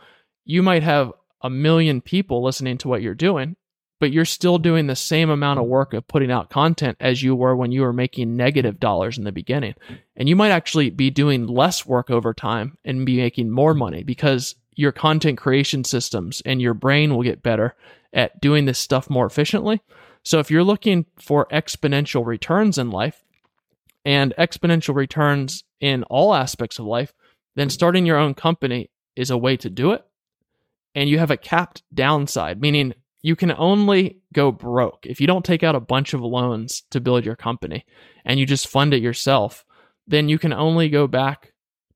you 0.45 0.63
might 0.63 0.83
have 0.83 1.13
a 1.43 1.51
million 1.51 2.01
people 2.01 2.43
listening 2.43 2.79
to 2.79 2.89
what 2.89 3.03
you're 3.03 3.15
doing, 3.15 3.57
but 3.99 4.13
you're 4.13 4.25
still 4.25 4.59
doing 4.59 4.87
the 4.87 4.97
same 4.97 5.31
amount 5.31 5.59
of 5.59 5.67
work 5.67 5.93
of 5.93 6.07
putting 6.07 6.31
out 6.31 6.51
content 6.51 6.97
as 7.01 7.23
you 7.23 7.35
were 7.35 7.57
when 7.57 7.73
you 7.73 7.83
were 7.83 7.93
making 7.93 8.37
negative 8.37 8.79
dollars 8.79 9.19
in 9.19 9.25
the 9.25 9.33
beginning. 9.33 9.75
And 10.17 10.29
you 10.29 10.37
might 10.37 10.51
actually 10.51 10.91
be 10.91 11.11
doing 11.11 11.47
less 11.47 11.87
work 11.87 12.11
over 12.11 12.33
time 12.33 12.79
and 12.85 13.07
be 13.07 13.17
making 13.17 13.51
more 13.51 13.75
money 13.75 14.03
because 14.03 14.55
your 14.75 14.93
content 14.93 15.39
creation 15.39 15.83
systems 15.85 16.43
and 16.45 16.61
your 16.61 16.75
brain 16.75 17.15
will 17.15 17.23
get 17.23 17.43
better 17.43 17.75
at 18.13 18.41
doing 18.41 18.67
this 18.67 18.79
stuff 18.79 19.11
more 19.11 19.27
efficiently. 19.27 19.81
So 20.27 20.41
if 20.41 20.51
you're 20.51 20.65
looking 20.65 21.07
for 21.21 21.47
exponential 21.53 22.27
returns 22.27 22.79
in 22.79 22.91
life 22.91 23.23
and 24.05 24.35
exponential 24.37 24.93
returns 24.93 25.62
in 25.81 26.03
all 26.11 26.35
aspects 26.35 26.81
of 26.81 26.85
life, 26.85 27.12
then 27.55 27.71
starting 27.71 28.05
your 28.05 28.17
own 28.17 28.35
company 28.35 28.91
is 29.15 29.31
a 29.31 29.39
way 29.39 29.57
to 29.59 29.71
do 29.71 29.93
it. 29.93 30.05
And 30.97 31.09
you 31.09 31.21
have 31.21 31.31
a 31.31 31.37
capped 31.37 31.85
downside, 31.95 32.61
meaning 32.61 32.93
you 33.23 33.37
can 33.37 33.53
only 33.53 34.19
go 34.33 34.51
broke 34.51 35.07
if 35.07 35.21
you 35.21 35.29
don't 35.29 35.45
take 35.45 35.62
out 35.62 35.77
a 35.77 35.81
bunch 35.81 36.12
of 36.12 36.23
loans 36.23 36.83
to 36.91 37.01
build 37.01 37.25
your 37.25 37.37
company 37.37 37.85
and 38.25 38.41
you 38.41 38.47
just 38.47 38.67
fund 38.67 38.95
it 38.95 39.03
yourself. 39.03 39.65
Then 40.09 40.29
you 40.29 40.41
can 40.41 40.53
only 40.53 40.89
go 40.89 41.07
back 41.07 41.53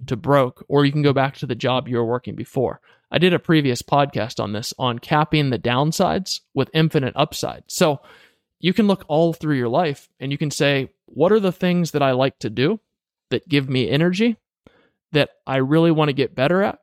to 0.07 0.15
broke 0.15 0.65
or 0.69 0.85
you 0.85 0.93
can 0.93 1.03
go 1.03 1.13
back 1.13 1.35
to 1.39 1.47
the 1.47 1.57
job 1.57 1.89
you 1.89 1.97
were 1.97 2.07
working 2.07 2.37
before. 2.37 2.81
I 3.11 3.19
did 3.19 3.35
a 3.35 3.39
previous 3.39 3.83
podcast 3.83 4.41
on 4.43 4.53
this 4.53 4.73
on 4.79 4.99
capping 4.99 5.51
the 5.51 5.59
downsides 5.59 6.41
with 6.55 6.71
infinite 6.73 7.15
upside. 7.17 7.65
So 7.67 8.01
you 8.61 8.73
can 8.73 8.87
look 8.87 9.05
all 9.09 9.33
through 9.33 9.57
your 9.57 9.69
life 9.69 10.09
and 10.21 10.31
you 10.31 10.39
can 10.39 10.51
say, 10.51 10.91
what 11.07 11.33
are 11.33 11.41
the 11.41 11.53
things 11.53 11.91
that 11.93 12.03
I 12.03 12.13
like 12.13 12.39
to 12.41 12.51
do 12.51 12.81
that 13.31 13.49
give 13.49 13.69
me 13.69 13.89
energy 13.89 14.37
that 15.13 15.31
I 15.47 15.57
really 15.57 15.91
want 15.91 16.09
to 16.09 16.15
get 16.15 16.35
better 16.35 16.63
at? 16.63 16.79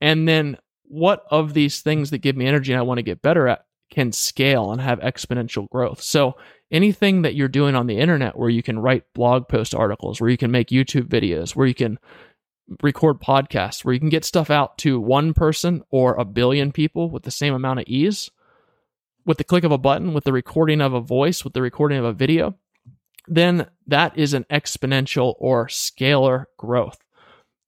And 0.00 0.28
then 0.28 0.58
what 0.84 1.24
of 1.30 1.54
these 1.54 1.80
things 1.80 2.10
that 2.10 2.18
give 2.18 2.36
me 2.36 2.46
energy 2.46 2.72
and 2.72 2.78
I 2.78 2.84
want 2.84 2.98
to 2.98 3.02
get 3.02 3.22
better 3.22 3.48
at 3.48 3.64
can 3.90 4.12
scale 4.12 4.72
and 4.72 4.80
have 4.80 5.00
exponential 5.00 5.68
growth. 5.68 6.02
So 6.02 6.36
anything 6.70 7.22
that 7.22 7.34
you're 7.34 7.48
doing 7.48 7.74
on 7.74 7.86
the 7.86 7.98
internet 7.98 8.36
where 8.36 8.50
you 8.50 8.62
can 8.62 8.78
write 8.78 9.12
blog 9.14 9.48
post 9.48 9.74
articles, 9.74 10.20
where 10.20 10.30
you 10.30 10.36
can 10.36 10.50
make 10.50 10.68
YouTube 10.68 11.08
videos, 11.08 11.54
where 11.54 11.66
you 11.66 11.74
can 11.74 11.98
record 12.82 13.20
podcasts 13.20 13.84
where 13.84 13.94
you 13.94 14.00
can 14.00 14.08
get 14.08 14.24
stuff 14.24 14.50
out 14.50 14.78
to 14.78 15.00
one 15.00 15.34
person 15.34 15.82
or 15.90 16.14
a 16.14 16.24
billion 16.24 16.72
people 16.72 17.10
with 17.10 17.22
the 17.22 17.30
same 17.30 17.54
amount 17.54 17.80
of 17.80 17.86
ease 17.86 18.30
with 19.26 19.38
the 19.38 19.44
click 19.44 19.64
of 19.64 19.72
a 19.72 19.78
button, 19.78 20.14
with 20.14 20.24
the 20.24 20.32
recording 20.32 20.80
of 20.80 20.94
a 20.94 21.00
voice, 21.00 21.44
with 21.44 21.52
the 21.52 21.60
recording 21.60 21.98
of 21.98 22.04
a 22.04 22.12
video, 22.12 22.54
then 23.26 23.66
that 23.88 24.16
is 24.16 24.32
an 24.32 24.46
exponential 24.50 25.34
or 25.38 25.66
scalar 25.66 26.44
growth. 26.56 26.98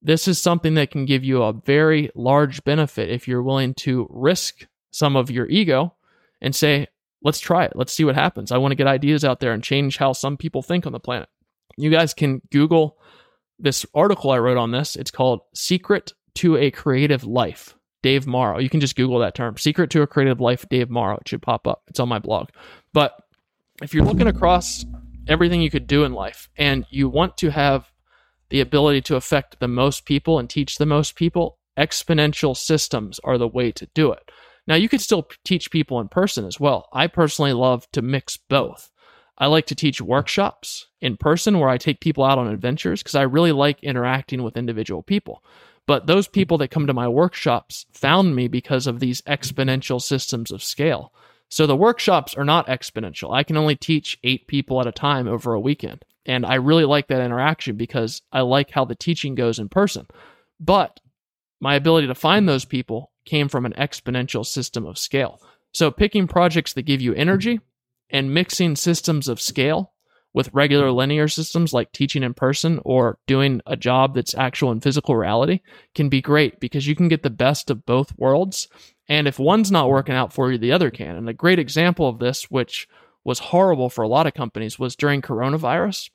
This 0.01 0.29
is 0.29 0.41
something 0.41 0.75
that 0.75 0.91
can 0.91 1.05
give 1.05 1.25
you 1.25 1.43
a 1.43 1.53
very 1.53 2.09
large 2.15 2.63
benefit 2.63 3.09
if 3.09 3.27
you're 3.27 3.43
willing 3.43 3.73
to 3.75 4.07
risk 4.09 4.65
some 4.91 5.17
of 5.17 5.29
your 5.29 5.47
ego 5.49 5.93
and 6.41 6.55
say, 6.55 6.87
let's 7.21 7.41
try 7.41 7.65
it. 7.65 7.73
Let's 7.75 7.93
see 7.93 8.05
what 8.05 8.15
happens. 8.15 8.53
I 8.53 8.57
want 8.57 8.71
to 8.71 8.77
get 8.77 8.87
ideas 8.87 9.25
out 9.25 9.41
there 9.41 9.51
and 9.51 9.61
change 9.61 9.97
how 9.97 10.13
some 10.13 10.37
people 10.37 10.61
think 10.61 10.85
on 10.85 10.93
the 10.93 10.99
planet. 11.01 11.27
You 11.77 11.89
guys 11.89 12.13
can 12.13 12.41
Google 12.49 12.97
this 13.59 13.85
article 13.93 14.31
I 14.31 14.39
wrote 14.39 14.57
on 14.57 14.71
this. 14.71 14.95
It's 14.95 15.11
called 15.11 15.41
Secret 15.53 16.13
to 16.35 16.57
a 16.57 16.71
Creative 16.71 17.23
Life, 17.23 17.75
Dave 18.01 18.25
Morrow. 18.25 18.59
You 18.59 18.69
can 18.69 18.79
just 18.79 18.95
Google 18.95 19.19
that 19.19 19.35
term, 19.35 19.57
Secret 19.57 19.89
to 19.91 20.01
a 20.01 20.07
Creative 20.07 20.39
Life, 20.39 20.67
Dave 20.69 20.89
Morrow. 20.89 21.17
It 21.17 21.27
should 21.27 21.41
pop 21.41 21.67
up. 21.67 21.83
It's 21.87 21.99
on 21.99 22.09
my 22.09 22.19
blog. 22.19 22.49
But 22.93 23.15
if 23.81 23.93
you're 23.93 24.05
looking 24.05 24.27
across 24.27 24.85
everything 25.27 25.61
you 25.61 25.69
could 25.69 25.87
do 25.87 26.03
in 26.03 26.13
life 26.13 26.49
and 26.57 26.85
you 26.89 27.07
want 27.09 27.37
to 27.37 27.51
have 27.51 27.91
the 28.49 28.61
ability 28.61 29.01
to 29.01 29.15
affect 29.15 29.59
the 29.59 29.67
most 29.67 30.05
people 30.05 30.39
and 30.39 30.49
teach 30.49 30.77
the 30.77 30.85
most 30.85 31.15
people, 31.15 31.59
exponential 31.77 32.57
systems 32.57 33.19
are 33.23 33.37
the 33.37 33.47
way 33.47 33.71
to 33.71 33.87
do 33.93 34.11
it. 34.11 34.31
Now, 34.67 34.75
you 34.75 34.89
could 34.89 35.01
still 35.01 35.27
teach 35.43 35.71
people 35.71 35.99
in 35.99 36.09
person 36.09 36.45
as 36.45 36.59
well. 36.59 36.89
I 36.93 37.07
personally 37.07 37.53
love 37.53 37.89
to 37.91 38.01
mix 38.01 38.37
both. 38.37 38.91
I 39.39 39.47
like 39.47 39.67
to 39.67 39.75
teach 39.75 40.01
workshops 40.01 40.87
in 41.01 41.15
person 41.17 41.59
where 41.59 41.69
I 41.69 41.77
take 41.77 42.01
people 42.01 42.23
out 42.23 42.37
on 42.37 42.47
adventures 42.47 43.01
because 43.01 43.15
I 43.15 43.21
really 43.21 43.53
like 43.53 43.81
interacting 43.83 44.43
with 44.43 44.57
individual 44.57 45.01
people. 45.01 45.43
But 45.85 46.07
those 46.07 46.27
people 46.27 46.57
that 46.59 46.71
come 46.71 46.87
to 46.87 46.93
my 46.93 47.07
workshops 47.07 47.85
found 47.91 48.35
me 48.35 48.47
because 48.47 48.85
of 48.85 48.99
these 48.99 49.21
exponential 49.23 50.01
systems 50.01 50.51
of 50.51 50.61
scale. 50.61 51.13
So 51.47 51.65
the 51.65 51.75
workshops 51.75 52.35
are 52.35 52.45
not 52.45 52.67
exponential. 52.67 53.33
I 53.33 53.43
can 53.43 53.57
only 53.57 53.75
teach 53.75 54.19
eight 54.23 54.47
people 54.47 54.79
at 54.81 54.87
a 54.87 54.91
time 54.91 55.27
over 55.27 55.53
a 55.53 55.59
weekend. 55.59 56.05
And 56.25 56.45
I 56.45 56.55
really 56.55 56.85
like 56.85 57.07
that 57.07 57.23
interaction 57.23 57.75
because 57.75 58.21
I 58.31 58.41
like 58.41 58.69
how 58.69 58.85
the 58.85 58.93
teaching 58.93 59.33
goes 59.33 59.57
in 59.57 59.67
person. 59.69 60.05
But 60.59 60.99
my 61.59 61.75
ability 61.75 62.07
to 62.07 62.15
find 62.15 62.47
those 62.47 62.65
people 62.65 63.11
came 63.25 63.47
from 63.47 63.65
an 63.65 63.73
exponential 63.73 64.45
system 64.45 64.85
of 64.85 64.97
scale. 64.97 65.41
So 65.71 65.89
picking 65.91 66.27
projects 66.27 66.73
that 66.73 66.83
give 66.83 67.01
you 67.01 67.13
energy 67.13 67.61
and 68.09 68.33
mixing 68.33 68.75
systems 68.75 69.27
of 69.27 69.41
scale 69.41 69.93
with 70.33 70.53
regular 70.53 70.91
linear 70.91 71.27
systems 71.27 71.73
like 71.73 71.91
teaching 71.91 72.23
in 72.23 72.33
person 72.33 72.79
or 72.85 73.17
doing 73.25 73.61
a 73.65 73.75
job 73.75 74.13
that's 74.13 74.35
actual 74.35 74.71
in 74.71 74.79
physical 74.79 75.15
reality 75.15 75.59
can 75.95 76.09
be 76.09 76.21
great 76.21 76.59
because 76.59 76.87
you 76.87 76.95
can 76.95 77.07
get 77.07 77.23
the 77.23 77.29
best 77.29 77.69
of 77.69 77.85
both 77.85 78.17
worlds. 78.17 78.67
And 79.07 79.27
if 79.27 79.39
one's 79.39 79.71
not 79.71 79.89
working 79.89 80.15
out 80.15 80.31
for 80.31 80.51
you, 80.51 80.57
the 80.57 80.71
other 80.71 80.91
can. 80.91 81.15
And 81.15 81.27
a 81.27 81.33
great 81.33 81.57
example 81.57 82.07
of 82.07 82.19
this, 82.19 82.43
which 82.43 82.87
was 83.23 83.39
horrible 83.39 83.89
for 83.89 84.03
a 84.03 84.07
lot 84.07 84.27
of 84.27 84.35
companies, 84.35 84.77
was 84.77 84.95
during 84.95 85.21
coronavirus. 85.21 86.09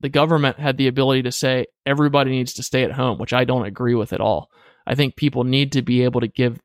The 0.00 0.08
government 0.08 0.58
had 0.58 0.76
the 0.76 0.88
ability 0.88 1.22
to 1.22 1.32
say 1.32 1.66
everybody 1.86 2.32
needs 2.32 2.52
to 2.54 2.62
stay 2.62 2.82
at 2.82 2.92
home, 2.92 3.18
which 3.18 3.32
I 3.32 3.44
don't 3.44 3.64
agree 3.64 3.94
with 3.94 4.12
at 4.12 4.20
all. 4.20 4.50
I 4.86 4.94
think 4.94 5.16
people 5.16 5.44
need 5.44 5.72
to 5.72 5.82
be 5.82 6.02
able 6.02 6.20
to 6.20 6.28
give 6.28 6.60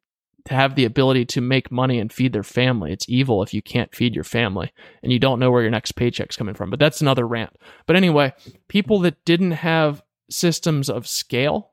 to 0.46 0.54
have 0.54 0.76
the 0.76 0.86
ability 0.86 1.26
to 1.26 1.42
make 1.42 1.72
money 1.72 2.00
and 2.00 2.12
feed 2.12 2.34
their 2.34 2.44
family. 2.44 2.92
It's 2.92 3.08
evil 3.08 3.44
if 3.44 3.54
you 3.54 3.62
can't 3.62 3.94
feed 3.94 4.16
your 4.16 4.24
family 4.24 4.72
and 5.04 5.12
you 5.12 5.20
don't 5.20 5.40
know 5.40 5.52
where 5.52 5.62
your 5.62 5.72
next 5.72 5.94
paycheck's 5.94 6.36
coming 6.36 6.56
from. 6.56 6.70
But 6.70 6.80
that's 6.80 7.02
another 7.02 7.28
rant. 7.28 7.56
But 7.86 7.96
anyway, 7.96 8.34
people 8.68 9.00
that 9.00 9.24
didn't 9.26 9.52
have 9.52 10.02
systems 10.30 10.90
of 10.90 11.08
scale 11.08 11.72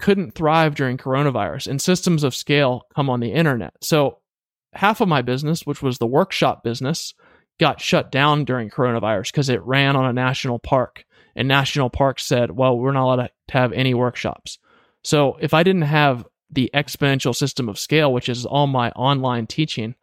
couldn't 0.00 0.34
thrive 0.34 0.74
during 0.76 0.96
coronavirus, 0.96 1.66
and 1.66 1.82
systems 1.82 2.22
of 2.22 2.34
scale 2.34 2.86
come 2.94 3.10
on 3.10 3.20
the 3.20 3.32
internet. 3.32 3.74
So 3.80 4.18
half 4.72 5.00
of 5.00 5.08
my 5.08 5.22
business, 5.22 5.66
which 5.66 5.82
was 5.82 5.98
the 5.98 6.06
workshop 6.06 6.62
business, 6.62 7.14
got 7.58 7.80
shut 7.80 8.12
down 8.12 8.44
during 8.44 8.70
coronavirus 8.70 9.32
because 9.32 9.48
it 9.48 9.62
ran 9.64 9.96
on 9.96 10.04
a 10.06 10.12
national 10.12 10.60
park. 10.60 11.04
And 11.34 11.48
national 11.48 11.90
parks 11.90 12.24
said, 12.26 12.52
well, 12.52 12.78
we're 12.78 12.92
not 12.92 13.04
allowed 13.04 13.26
to 13.26 13.30
have 13.50 13.72
any 13.72 13.94
workshops. 13.94 14.58
So 15.02 15.36
if 15.40 15.54
I 15.54 15.62
didn't 15.62 15.82
have 15.82 16.24
the 16.50 16.70
exponential 16.74 17.34
system 17.34 17.68
of 17.68 17.78
scale, 17.78 18.12
which 18.12 18.28
is 18.28 18.46
all 18.46 18.66
my 18.66 18.90
online 18.90 19.46
teaching 19.46 19.94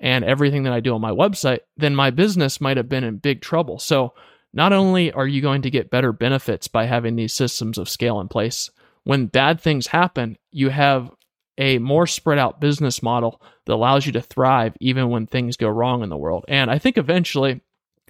and 0.00 0.24
everything 0.24 0.64
that 0.64 0.72
I 0.72 0.80
do 0.80 0.94
on 0.94 1.00
my 1.00 1.12
website, 1.12 1.60
then 1.76 1.94
my 1.94 2.10
business 2.10 2.60
might 2.60 2.76
have 2.76 2.88
been 2.88 3.04
in 3.04 3.18
big 3.18 3.40
trouble. 3.40 3.78
So, 3.78 4.14
not 4.54 4.72
only 4.72 5.10
are 5.12 5.26
you 5.26 5.40
going 5.40 5.62
to 5.62 5.70
get 5.70 5.90
better 5.90 6.12
benefits 6.12 6.68
by 6.68 6.84
having 6.84 7.16
these 7.16 7.32
systems 7.32 7.78
of 7.78 7.88
scale 7.88 8.20
in 8.20 8.28
place, 8.28 8.70
when 9.04 9.26
bad 9.26 9.60
things 9.60 9.86
happen, 9.86 10.36
you 10.50 10.68
have 10.68 11.10
a 11.56 11.78
more 11.78 12.06
spread 12.06 12.38
out 12.38 12.60
business 12.60 13.02
model 13.02 13.40
that 13.64 13.74
allows 13.74 14.04
you 14.04 14.12
to 14.12 14.20
thrive 14.20 14.76
even 14.80 15.08
when 15.08 15.26
things 15.26 15.56
go 15.56 15.68
wrong 15.68 16.02
in 16.02 16.08
the 16.08 16.16
world. 16.16 16.44
And 16.48 16.70
I 16.70 16.78
think 16.78 16.98
eventually 16.98 17.60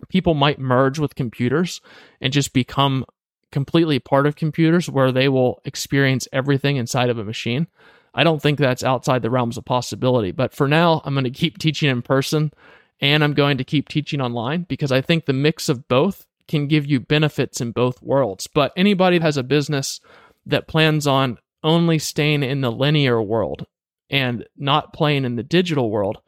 people 0.08 0.34
might 0.34 0.58
merge 0.58 0.98
with 0.98 1.14
computers 1.14 1.80
and 2.20 2.32
just 2.32 2.52
become 2.52 3.04
completely 3.52 3.98
part 3.98 4.26
of 4.26 4.34
computers 4.34 4.90
where 4.90 5.12
they 5.12 5.28
will 5.28 5.60
experience 5.64 6.26
everything 6.32 6.76
inside 6.76 7.10
of 7.10 7.18
a 7.18 7.24
machine. 7.24 7.68
I 8.14 8.24
don't 8.24 8.42
think 8.42 8.58
that's 8.58 8.82
outside 8.82 9.22
the 9.22 9.30
realms 9.30 9.56
of 9.56 9.64
possibility. 9.64 10.32
But 10.32 10.52
for 10.52 10.66
now, 10.66 11.00
I'm 11.04 11.14
going 11.14 11.24
to 11.24 11.30
keep 11.30 11.58
teaching 11.58 11.88
in 11.88 12.02
person 12.02 12.52
and 13.00 13.24
I'm 13.24 13.34
going 13.34 13.58
to 13.58 13.64
keep 13.64 13.88
teaching 13.88 14.20
online 14.20 14.62
because 14.68 14.92
I 14.92 15.00
think 15.00 15.24
the 15.24 15.32
mix 15.32 15.68
of 15.68 15.88
both 15.88 16.26
can 16.48 16.68
give 16.68 16.86
you 16.86 17.00
benefits 17.00 17.60
in 17.60 17.72
both 17.72 18.02
worlds. 18.02 18.46
But 18.46 18.72
anybody 18.76 19.18
that 19.18 19.24
has 19.24 19.36
a 19.36 19.42
business 19.42 20.00
that 20.46 20.68
plans 20.68 21.06
on 21.06 21.38
only 21.62 21.98
staying 21.98 22.42
in 22.42 22.60
the 22.60 22.72
linear 22.72 23.22
world 23.22 23.66
and 24.10 24.44
not 24.56 24.92
playing 24.92 25.24
in 25.24 25.36
the 25.36 25.42
digital 25.42 25.90
world, 25.90 26.20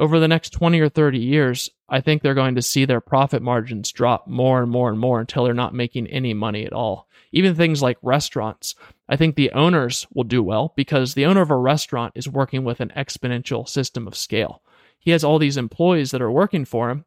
over 0.00 0.18
the 0.18 0.26
next 0.26 0.50
20 0.50 0.80
or 0.80 0.88
30 0.88 1.18
years, 1.18 1.68
I 1.88 2.00
think 2.00 2.22
they're 2.22 2.34
going 2.34 2.54
to 2.54 2.62
see 2.62 2.86
their 2.86 3.02
profit 3.02 3.42
margins 3.42 3.92
drop 3.92 4.26
more 4.26 4.62
and 4.62 4.70
more 4.70 4.88
and 4.88 4.98
more 4.98 5.20
until 5.20 5.44
they're 5.44 5.54
not 5.54 5.74
making 5.74 6.06
any 6.06 6.32
money 6.32 6.64
at 6.64 6.72
all. 6.72 7.06
Even 7.32 7.54
things 7.54 7.82
like 7.82 7.98
restaurants, 8.02 8.74
I 9.08 9.16
think 9.16 9.36
the 9.36 9.52
owners 9.52 10.06
will 10.14 10.24
do 10.24 10.42
well 10.42 10.72
because 10.74 11.12
the 11.12 11.26
owner 11.26 11.42
of 11.42 11.50
a 11.50 11.56
restaurant 11.56 12.14
is 12.16 12.28
working 12.28 12.64
with 12.64 12.80
an 12.80 12.92
exponential 12.96 13.68
system 13.68 14.08
of 14.08 14.16
scale. 14.16 14.62
He 14.98 15.10
has 15.10 15.22
all 15.22 15.38
these 15.38 15.58
employees 15.58 16.10
that 16.12 16.22
are 16.22 16.30
working 16.30 16.64
for 16.64 16.90
him, 16.90 17.04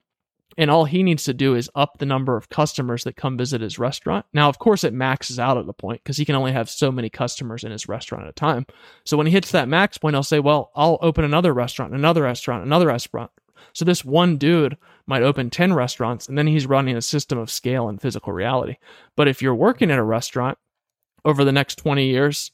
and 0.57 0.69
all 0.69 0.85
he 0.85 1.03
needs 1.03 1.23
to 1.23 1.33
do 1.33 1.55
is 1.55 1.69
up 1.75 1.97
the 1.97 2.05
number 2.05 2.37
of 2.37 2.49
customers 2.49 3.03
that 3.03 3.15
come 3.15 3.37
visit 3.37 3.61
his 3.61 3.79
restaurant. 3.79 4.25
Now, 4.33 4.49
of 4.49 4.59
course, 4.59 4.83
it 4.83 4.93
maxes 4.93 5.39
out 5.39 5.57
at 5.57 5.67
a 5.67 5.73
point 5.73 6.03
because 6.03 6.17
he 6.17 6.25
can 6.25 6.35
only 6.35 6.51
have 6.51 6.69
so 6.69 6.91
many 6.91 7.09
customers 7.09 7.63
in 7.63 7.71
his 7.71 7.87
restaurant 7.87 8.23
at 8.23 8.29
a 8.29 8.33
time. 8.33 8.65
So 9.05 9.17
when 9.17 9.27
he 9.27 9.33
hits 9.33 9.51
that 9.51 9.67
max 9.67 9.97
point, 9.97 10.15
he'll 10.15 10.23
say, 10.23 10.39
Well, 10.39 10.71
I'll 10.75 10.99
open 11.01 11.23
another 11.23 11.53
restaurant, 11.53 11.93
another 11.93 12.23
restaurant, 12.23 12.65
another 12.65 12.87
restaurant. 12.87 13.31
So 13.73 13.85
this 13.85 14.05
one 14.05 14.37
dude 14.37 14.77
might 15.07 15.23
open 15.23 15.49
10 15.49 15.73
restaurants 15.73 16.27
and 16.27 16.37
then 16.37 16.47
he's 16.47 16.65
running 16.65 16.95
a 16.95 17.01
system 17.01 17.37
of 17.37 17.49
scale 17.49 17.87
and 17.87 18.01
physical 18.01 18.33
reality. 18.33 18.75
But 19.15 19.27
if 19.27 19.41
you're 19.41 19.55
working 19.55 19.89
at 19.89 19.99
a 19.99 20.03
restaurant 20.03 20.57
over 21.25 21.43
the 21.43 21.51
next 21.51 21.75
20 21.77 22.05
years, 22.05 22.51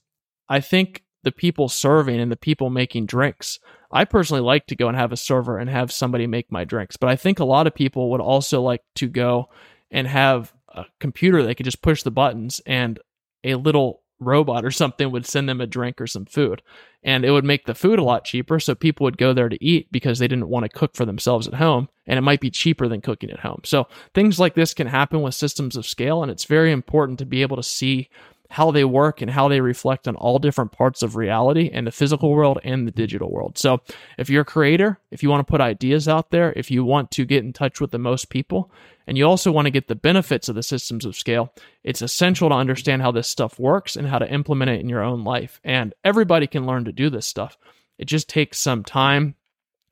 I 0.47 0.59
think 0.59 1.03
the 1.23 1.31
people 1.31 1.67
serving 1.67 2.19
and 2.19 2.31
the 2.31 2.37
people 2.37 2.69
making 2.69 3.05
drinks 3.05 3.59
I 3.91 4.05
personally 4.05 4.41
like 4.41 4.67
to 4.67 4.75
go 4.75 4.87
and 4.87 4.97
have 4.97 5.11
a 5.11 5.17
server 5.17 5.57
and 5.57 5.69
have 5.69 5.91
somebody 5.91 6.27
make 6.27 6.51
my 6.51 6.63
drinks, 6.63 6.97
but 6.97 7.09
I 7.09 7.15
think 7.15 7.39
a 7.39 7.45
lot 7.45 7.67
of 7.67 7.73
people 7.73 8.11
would 8.11 8.21
also 8.21 8.61
like 8.61 8.83
to 8.95 9.07
go 9.07 9.49
and 9.91 10.07
have 10.07 10.53
a 10.69 10.85
computer 10.99 11.43
they 11.43 11.55
could 11.55 11.65
just 11.65 11.81
push 11.81 12.03
the 12.03 12.11
buttons 12.11 12.61
and 12.65 12.99
a 13.43 13.55
little 13.55 14.03
robot 14.19 14.65
or 14.65 14.71
something 14.71 15.11
would 15.11 15.25
send 15.25 15.49
them 15.49 15.61
a 15.61 15.67
drink 15.67 15.99
or 15.99 16.07
some 16.07 16.25
food. 16.25 16.61
And 17.01 17.23
it 17.23 17.31
would 17.31 17.45
make 17.45 17.65
the 17.65 17.75
food 17.75 17.97
a 17.97 18.03
lot 18.03 18.25
cheaper. 18.25 18.59
So 18.59 18.75
people 18.75 19.05
would 19.05 19.17
go 19.17 19.31
there 19.31 19.47
to 19.47 19.63
eat 19.63 19.89
because 19.89 20.19
they 20.19 20.27
didn't 20.27 20.49
want 20.49 20.63
to 20.65 20.77
cook 20.77 20.95
for 20.95 21.05
themselves 21.05 21.47
at 21.47 21.53
home. 21.53 21.87
And 22.05 22.17
it 22.17 22.23
might 22.23 22.41
be 22.41 22.51
cheaper 22.51 22.89
than 22.89 22.99
cooking 22.99 23.31
at 23.31 23.39
home. 23.39 23.61
So 23.63 23.87
things 24.13 24.37
like 24.39 24.53
this 24.53 24.73
can 24.73 24.87
happen 24.87 25.21
with 25.21 25.33
systems 25.33 25.77
of 25.77 25.85
scale. 25.85 26.21
And 26.21 26.29
it's 26.29 26.43
very 26.43 26.73
important 26.73 27.19
to 27.19 27.25
be 27.25 27.41
able 27.41 27.55
to 27.55 27.63
see 27.63 28.09
how 28.49 28.71
they 28.71 28.83
work 28.83 29.21
and 29.21 29.29
how 29.29 29.47
they 29.47 29.61
reflect 29.61 30.07
on 30.07 30.15
all 30.15 30.39
different 30.39 30.71
parts 30.71 31.03
of 31.03 31.15
reality 31.15 31.69
and 31.71 31.85
the 31.85 31.91
physical 31.91 32.31
world 32.31 32.59
and 32.63 32.87
the 32.87 32.91
digital 32.91 33.31
world. 33.31 33.57
So, 33.57 33.81
if 34.17 34.29
you're 34.29 34.41
a 34.41 34.45
creator, 34.45 34.99
if 35.11 35.21
you 35.21 35.29
want 35.29 35.45
to 35.45 35.51
put 35.51 35.61
ideas 35.61 36.07
out 36.07 36.31
there, 36.31 36.51
if 36.55 36.71
you 36.71 36.83
want 36.83 37.11
to 37.11 37.25
get 37.25 37.43
in 37.43 37.53
touch 37.53 37.79
with 37.79 37.91
the 37.91 37.99
most 37.99 38.29
people, 38.29 38.71
and 39.05 39.17
you 39.17 39.25
also 39.25 39.51
want 39.51 39.65
to 39.65 39.71
get 39.71 39.87
the 39.87 39.95
benefits 39.95 40.49
of 40.49 40.55
the 40.55 40.63
systems 40.63 41.05
of 41.05 41.15
scale, 41.15 41.53
it's 41.83 42.01
essential 42.01 42.49
to 42.49 42.55
understand 42.55 43.01
how 43.01 43.11
this 43.11 43.27
stuff 43.27 43.59
works 43.59 43.95
and 43.95 44.07
how 44.07 44.19
to 44.19 44.31
implement 44.31 44.71
it 44.71 44.81
in 44.81 44.89
your 44.89 45.03
own 45.03 45.23
life. 45.23 45.59
And 45.63 45.93
everybody 46.03 46.47
can 46.47 46.65
learn 46.65 46.85
to 46.85 46.91
do 46.91 47.09
this 47.09 47.27
stuff. 47.27 47.57
It 47.97 48.05
just 48.05 48.29
takes 48.29 48.57
some 48.57 48.83
time, 48.83 49.35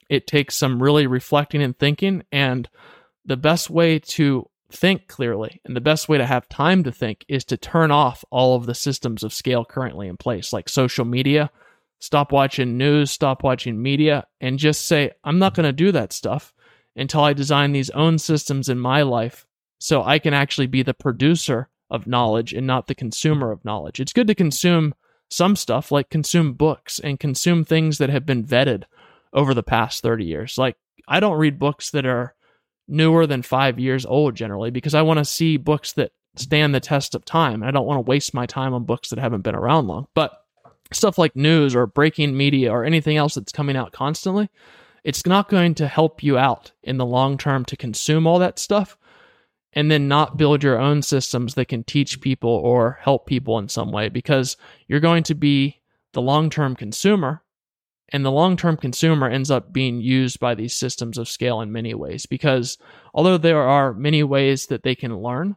it 0.10 0.26
takes 0.26 0.56
some 0.56 0.82
really 0.82 1.06
reflecting 1.06 1.62
and 1.62 1.78
thinking. 1.78 2.24
And 2.32 2.68
the 3.26 3.38
best 3.38 3.70
way 3.70 4.00
to 4.00 4.50
think 4.72 5.08
clearly. 5.08 5.62
And 5.66 5.76
the 5.76 5.82
best 5.82 6.10
way 6.10 6.18
to 6.18 6.26
have 6.26 6.50
time 6.50 6.84
to 6.84 6.92
think 6.92 7.26
is 7.28 7.46
to 7.46 7.58
turn 7.58 7.92
off 7.92 8.24
all 8.30 8.56
of 8.56 8.66
the 8.66 8.76
systems 8.76 9.24
of 9.24 9.34
scale 9.34 9.66
currently 9.66 10.08
in 10.08 10.18
place, 10.18 10.52
like 10.52 10.70
social 10.70 11.06
media. 11.06 11.50
Stop 12.00 12.32
watching 12.32 12.78
news, 12.78 13.10
stop 13.10 13.44
watching 13.44 13.82
media, 13.82 14.28
and 14.40 14.60
just 14.60 14.86
say, 14.86 15.12
I'm 15.24 15.40
not 15.40 15.56
going 15.56 15.66
to 15.66 15.74
do 15.74 15.92
that 15.94 16.14
stuff 16.14 16.54
until 16.96 17.22
I 17.22 17.34
design 17.34 17.72
these 17.72 17.90
own 17.92 18.20
systems 18.20 18.70
in 18.70 18.78
my 18.78 19.02
life 19.02 19.48
so 19.80 20.04
I 20.04 20.20
can 20.20 20.34
actually 20.34 20.68
be 20.68 20.84
the 20.84 20.94
producer 20.94 21.70
of 21.90 22.08
knowledge 22.08 22.54
and 22.54 22.68
not 22.68 22.88
the 22.88 22.96
consumer 22.96 23.52
of 23.52 23.64
knowledge. 23.64 24.00
It's 24.00 24.14
good 24.14 24.28
to 24.28 24.36
consume 24.36 24.94
some 25.30 25.56
stuff, 25.56 25.92
like 25.92 26.10
consume 26.10 26.54
books 26.54 27.00
and 27.00 27.20
consume 27.20 27.64
things 27.64 27.98
that 27.98 28.10
have 28.10 28.26
been 28.26 28.44
vetted 28.44 28.84
over 29.34 29.54
the 29.54 29.64
past 29.64 30.04
30 30.04 30.26
years. 30.26 30.58
Like, 30.58 30.78
I 31.08 31.20
don't 31.20 31.38
read 31.38 31.60
books 31.60 31.92
that 31.92 32.06
are 32.06 32.34
newer 32.88 33.28
than 33.28 33.42
five 33.42 33.80
years 33.80 34.06
old 34.06 34.36
generally 34.36 34.72
because 34.72 34.94
I 34.94 35.02
want 35.02 35.18
to 35.18 35.26
see 35.26 35.58
books 35.58 35.94
that 35.94 36.12
stand 36.36 36.74
the 36.74 36.80
test 36.80 37.16
of 37.16 37.26
time. 37.26 37.64
I 37.64 37.72
don't 37.72 37.86
want 37.86 37.98
to 37.98 38.10
waste 38.10 38.34
my 38.34 38.46
time 38.46 38.74
on 38.74 38.86
books 38.86 39.10
that 39.10 39.20
haven't 39.20 39.42
been 39.42 39.56
around 39.56 39.88
long. 39.88 40.08
But 40.14 40.44
stuff 40.94 41.18
like 41.18 41.36
news 41.36 41.76
or 41.76 41.86
breaking 41.86 42.38
media 42.38 42.72
or 42.72 42.86
anything 42.86 43.18
else 43.18 43.36
that's 43.36 43.52
coming 43.52 43.76
out 43.76 43.92
constantly, 43.92 44.50
it's 45.04 45.26
not 45.26 45.50
going 45.50 45.76
to 45.76 45.88
help 45.88 46.24
you 46.24 46.38
out 46.38 46.72
in 46.84 46.98
the 46.98 47.06
long 47.06 47.38
term 47.38 47.66
to 47.66 47.78
consume 47.78 48.28
all 48.28 48.40
that 48.40 48.60
stuff 48.60 48.98
and 49.74 49.92
then 49.92 50.08
not 50.08 50.38
build 50.38 50.64
your 50.64 50.80
own 50.80 51.02
systems 51.02 51.54
that 51.56 51.68
can 51.68 51.84
teach 51.84 52.22
people 52.22 52.50
or 52.50 52.98
help 53.02 53.26
people 53.26 53.60
in 53.60 53.70
some 53.70 53.92
way 53.92 54.10
because 54.10 54.58
you're 54.88 55.00
going 55.00 55.24
to 55.24 55.36
be 55.36 55.82
the 56.14 56.22
long 56.22 56.50
term 56.50 56.76
consumer 56.76 57.44
and 58.10 58.26
the 58.26 58.32
long 58.32 58.58
term 58.58 58.78
consumer 58.78 59.28
ends 59.28 59.52
up 59.52 59.74
being 59.74 60.00
used 60.02 60.40
by 60.40 60.56
these 60.56 60.76
systems 60.76 61.18
of 61.18 61.28
scale 61.28 61.62
in 61.62 61.72
many 61.72 61.94
ways 61.94 62.26
because 62.26 62.78
although 63.14 63.38
there 63.38 63.62
are 63.62 63.94
many 63.94 64.24
ways 64.24 64.68
that 64.68 64.84
they 64.84 64.96
can 64.96 65.18
learn, 65.18 65.56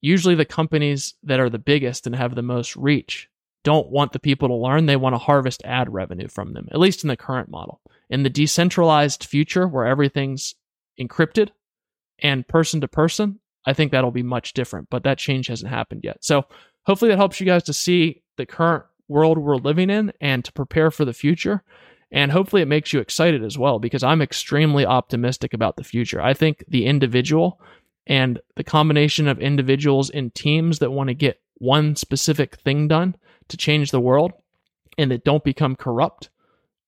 usually 0.00 0.34
the 0.34 0.44
companies 0.44 1.14
that 1.22 1.40
are 1.40 1.50
the 1.50 1.58
biggest 1.58 2.06
and 2.06 2.16
have 2.16 2.34
the 2.34 2.42
most 2.42 2.76
reach 2.76 3.28
don't 3.62 3.90
want 3.90 4.12
the 4.12 4.18
people 4.18 4.48
to 4.48 4.54
learn. 4.54 4.86
They 4.86 4.96
want 4.96 5.14
to 5.14 5.18
harvest 5.18 5.62
ad 5.64 5.92
revenue 5.92 6.28
from 6.28 6.52
them, 6.52 6.68
at 6.70 6.78
least 6.78 7.02
in 7.02 7.08
the 7.08 7.16
current 7.16 7.48
model. 7.48 7.80
In 8.10 8.22
the 8.22 8.30
decentralized 8.30 9.24
future 9.24 9.66
where 9.66 9.86
everything's 9.86 10.54
encrypted 11.00 11.48
and 12.20 12.46
person 12.46 12.82
to 12.82 12.88
person, 12.88 13.40
I 13.66 13.72
think 13.72 13.90
that'll 13.90 14.10
be 14.10 14.22
much 14.22 14.52
different, 14.52 14.88
but 14.90 15.04
that 15.04 15.18
change 15.18 15.46
hasn't 15.46 15.72
happened 15.72 16.02
yet. 16.04 16.22
So 16.22 16.44
hopefully 16.84 17.10
that 17.10 17.16
helps 17.16 17.40
you 17.40 17.46
guys 17.46 17.62
to 17.64 17.72
see 17.72 18.22
the 18.36 18.44
current 18.44 18.84
world 19.08 19.38
we're 19.38 19.56
living 19.56 19.90
in 19.90 20.12
and 20.20 20.44
to 20.44 20.52
prepare 20.52 20.90
for 20.90 21.04
the 21.04 21.12
future. 21.12 21.62
And 22.10 22.30
hopefully 22.30 22.62
it 22.62 22.68
makes 22.68 22.92
you 22.92 23.00
excited 23.00 23.42
as 23.42 23.58
well 23.58 23.78
because 23.78 24.02
I'm 24.02 24.22
extremely 24.22 24.86
optimistic 24.86 25.52
about 25.52 25.76
the 25.76 25.84
future. 25.84 26.20
I 26.20 26.34
think 26.34 26.64
the 26.68 26.86
individual 26.86 27.60
and 28.06 28.40
the 28.56 28.64
combination 28.64 29.26
of 29.26 29.40
individuals 29.40 30.10
in 30.10 30.30
teams 30.30 30.78
that 30.78 30.90
want 30.90 31.08
to 31.08 31.14
get 31.14 31.40
one 31.54 31.96
specific 31.96 32.56
thing 32.56 32.88
done 32.88 33.16
to 33.48 33.56
change 33.56 33.90
the 33.90 34.00
world 34.00 34.32
and 34.98 35.10
that 35.10 35.24
don't 35.24 35.44
become 35.44 35.76
corrupt 35.76 36.30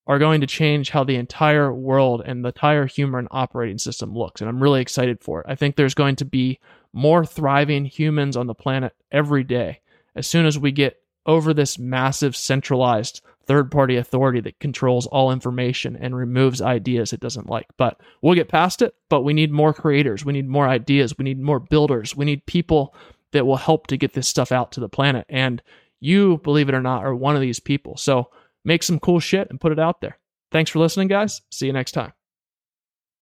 are 0.07 0.19
going 0.19 0.41
to 0.41 0.47
change 0.47 0.91
how 0.91 1.03
the 1.03 1.17
entire 1.17 1.73
world 1.73 2.23
and 2.25 2.45
the 2.45 2.49
entire 2.49 2.87
human 2.87 3.27
operating 3.31 3.79
system 3.79 4.15
looks. 4.15 4.41
And 4.41 4.49
I'm 4.49 4.63
really 4.63 4.81
excited 4.81 5.21
for 5.21 5.41
it. 5.41 5.47
I 5.49 5.57
think 5.57 5.75
there's 5.75 5.95
going 5.95 6.17
to 6.17 6.25
be 6.25 6.61
more 6.93 7.27
thriving 7.27 7.85
humans 7.85 8.37
on 8.37 8.47
the 8.47 8.55
planet 8.55 8.95
every 9.11 9.43
day 9.43 9.81
as 10.15 10.27
soon 10.27 10.47
as 10.47 10.59
we 10.59 10.71
get 10.71 11.03
over 11.27 11.53
this 11.53 11.79
massive 11.79 12.37
centralized 12.37 13.21
third 13.47 13.71
party 13.71 13.97
authority 13.97 14.41
that 14.41 14.59
controls 14.59 15.07
all 15.07 15.31
information 15.31 15.97
and 15.97 16.17
removes 16.17 16.61
ideas 16.61 17.13
it 17.13 17.21
doesn't 17.21 17.49
like. 17.49 17.67
But 17.77 18.01
we'll 18.23 18.35
get 18.35 18.49
past 18.49 18.83
it. 18.83 18.95
But 19.09 19.23
we 19.23 19.33
need 19.33 19.53
more 19.53 19.73
creators. 19.73 20.25
We 20.25 20.33
need 20.33 20.49
more 20.49 20.69
ideas. 20.69 21.17
We 21.17 21.25
need 21.25 21.41
more 21.41 21.61
builders. 21.61 22.17
We 22.17 22.25
need 22.25 22.47
people 22.47 22.95
that 23.33 23.47
will 23.47 23.57
help 23.57 23.87
to 23.89 23.97
get 23.97 24.15
this 24.15 24.29
stuff 24.29 24.53
out 24.53 24.73
to 24.73 24.81
the 24.81 24.89
planet. 24.89 25.27
And 25.29 25.63
you, 26.01 26.39
believe 26.39 26.69
it 26.69 26.75
or 26.75 26.83
not, 26.83 27.05
are 27.05 27.15
one 27.15 27.35
of 27.35 27.41
these 27.41 27.61
people. 27.61 27.97
So 27.97 28.31
make 28.65 28.83
some 28.83 28.99
cool 28.99 29.21
shit 29.21 29.49
and 29.51 29.61
put 29.61 29.73
it 29.73 29.79
out 29.79 30.01
there. 30.01 30.19
Thanks 30.51 30.71
for 30.71 30.79
listening, 30.79 31.09
guys. 31.09 31.43
See 31.51 31.67
you 31.67 31.73
next 31.73 31.93
time. 31.93 32.13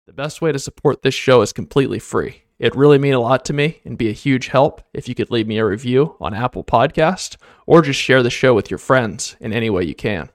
The 0.07 0.13
best 0.13 0.41
way 0.41 0.51
to 0.51 0.59
support 0.59 1.01
this 1.01 1.15
show 1.15 1.41
is 1.41 1.51
completely 1.51 1.99
free. 1.99 2.44
It'd 2.57 2.75
really 2.75 2.97
mean 2.97 3.13
a 3.13 3.19
lot 3.19 3.43
to 3.45 3.53
me 3.53 3.81
and 3.83 3.97
be 3.97 4.09
a 4.09 4.13
huge 4.13 4.47
help 4.47 4.81
if 4.93 5.09
you 5.09 5.15
could 5.15 5.29
leave 5.29 5.47
me 5.47 5.57
a 5.57 5.65
review 5.65 6.15
on 6.21 6.33
Apple 6.33 6.63
Podcast 6.63 7.35
or 7.65 7.81
just 7.81 7.99
share 7.99 8.23
the 8.23 8.29
show 8.29 8.53
with 8.53 8.71
your 8.71 8.77
friends 8.77 9.35
in 9.41 9.51
any 9.51 9.69
way 9.69 9.83
you 9.83 9.95
can. 9.95 10.29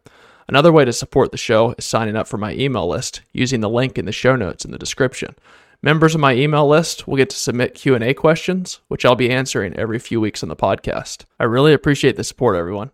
Another 0.46 0.72
way 0.72 0.84
to 0.84 0.92
support 0.92 1.30
the 1.30 1.38
show 1.38 1.74
is 1.78 1.84
signing 1.84 2.16
up 2.16 2.26
for 2.26 2.36
my 2.36 2.52
email 2.52 2.86
list 2.86 3.22
using 3.32 3.60
the 3.60 3.70
link 3.70 3.96
in 3.96 4.04
the 4.04 4.12
show 4.12 4.36
notes 4.36 4.64
in 4.64 4.70
the 4.70 4.78
description. 4.78 5.34
Members 5.82 6.14
of 6.14 6.20
my 6.20 6.34
email 6.34 6.68
list 6.68 7.08
will 7.08 7.16
get 7.16 7.30
to 7.30 7.36
submit 7.36 7.74
Q&A 7.74 8.12
questions, 8.12 8.80
which 8.88 9.06
I'll 9.06 9.16
be 9.16 9.30
answering 9.30 9.74
every 9.76 9.98
few 9.98 10.20
weeks 10.20 10.42
on 10.42 10.50
the 10.50 10.56
podcast. 10.56 11.24
I 11.38 11.44
really 11.44 11.72
appreciate 11.72 12.16
the 12.16 12.24
support 12.24 12.54
everyone. 12.54 12.90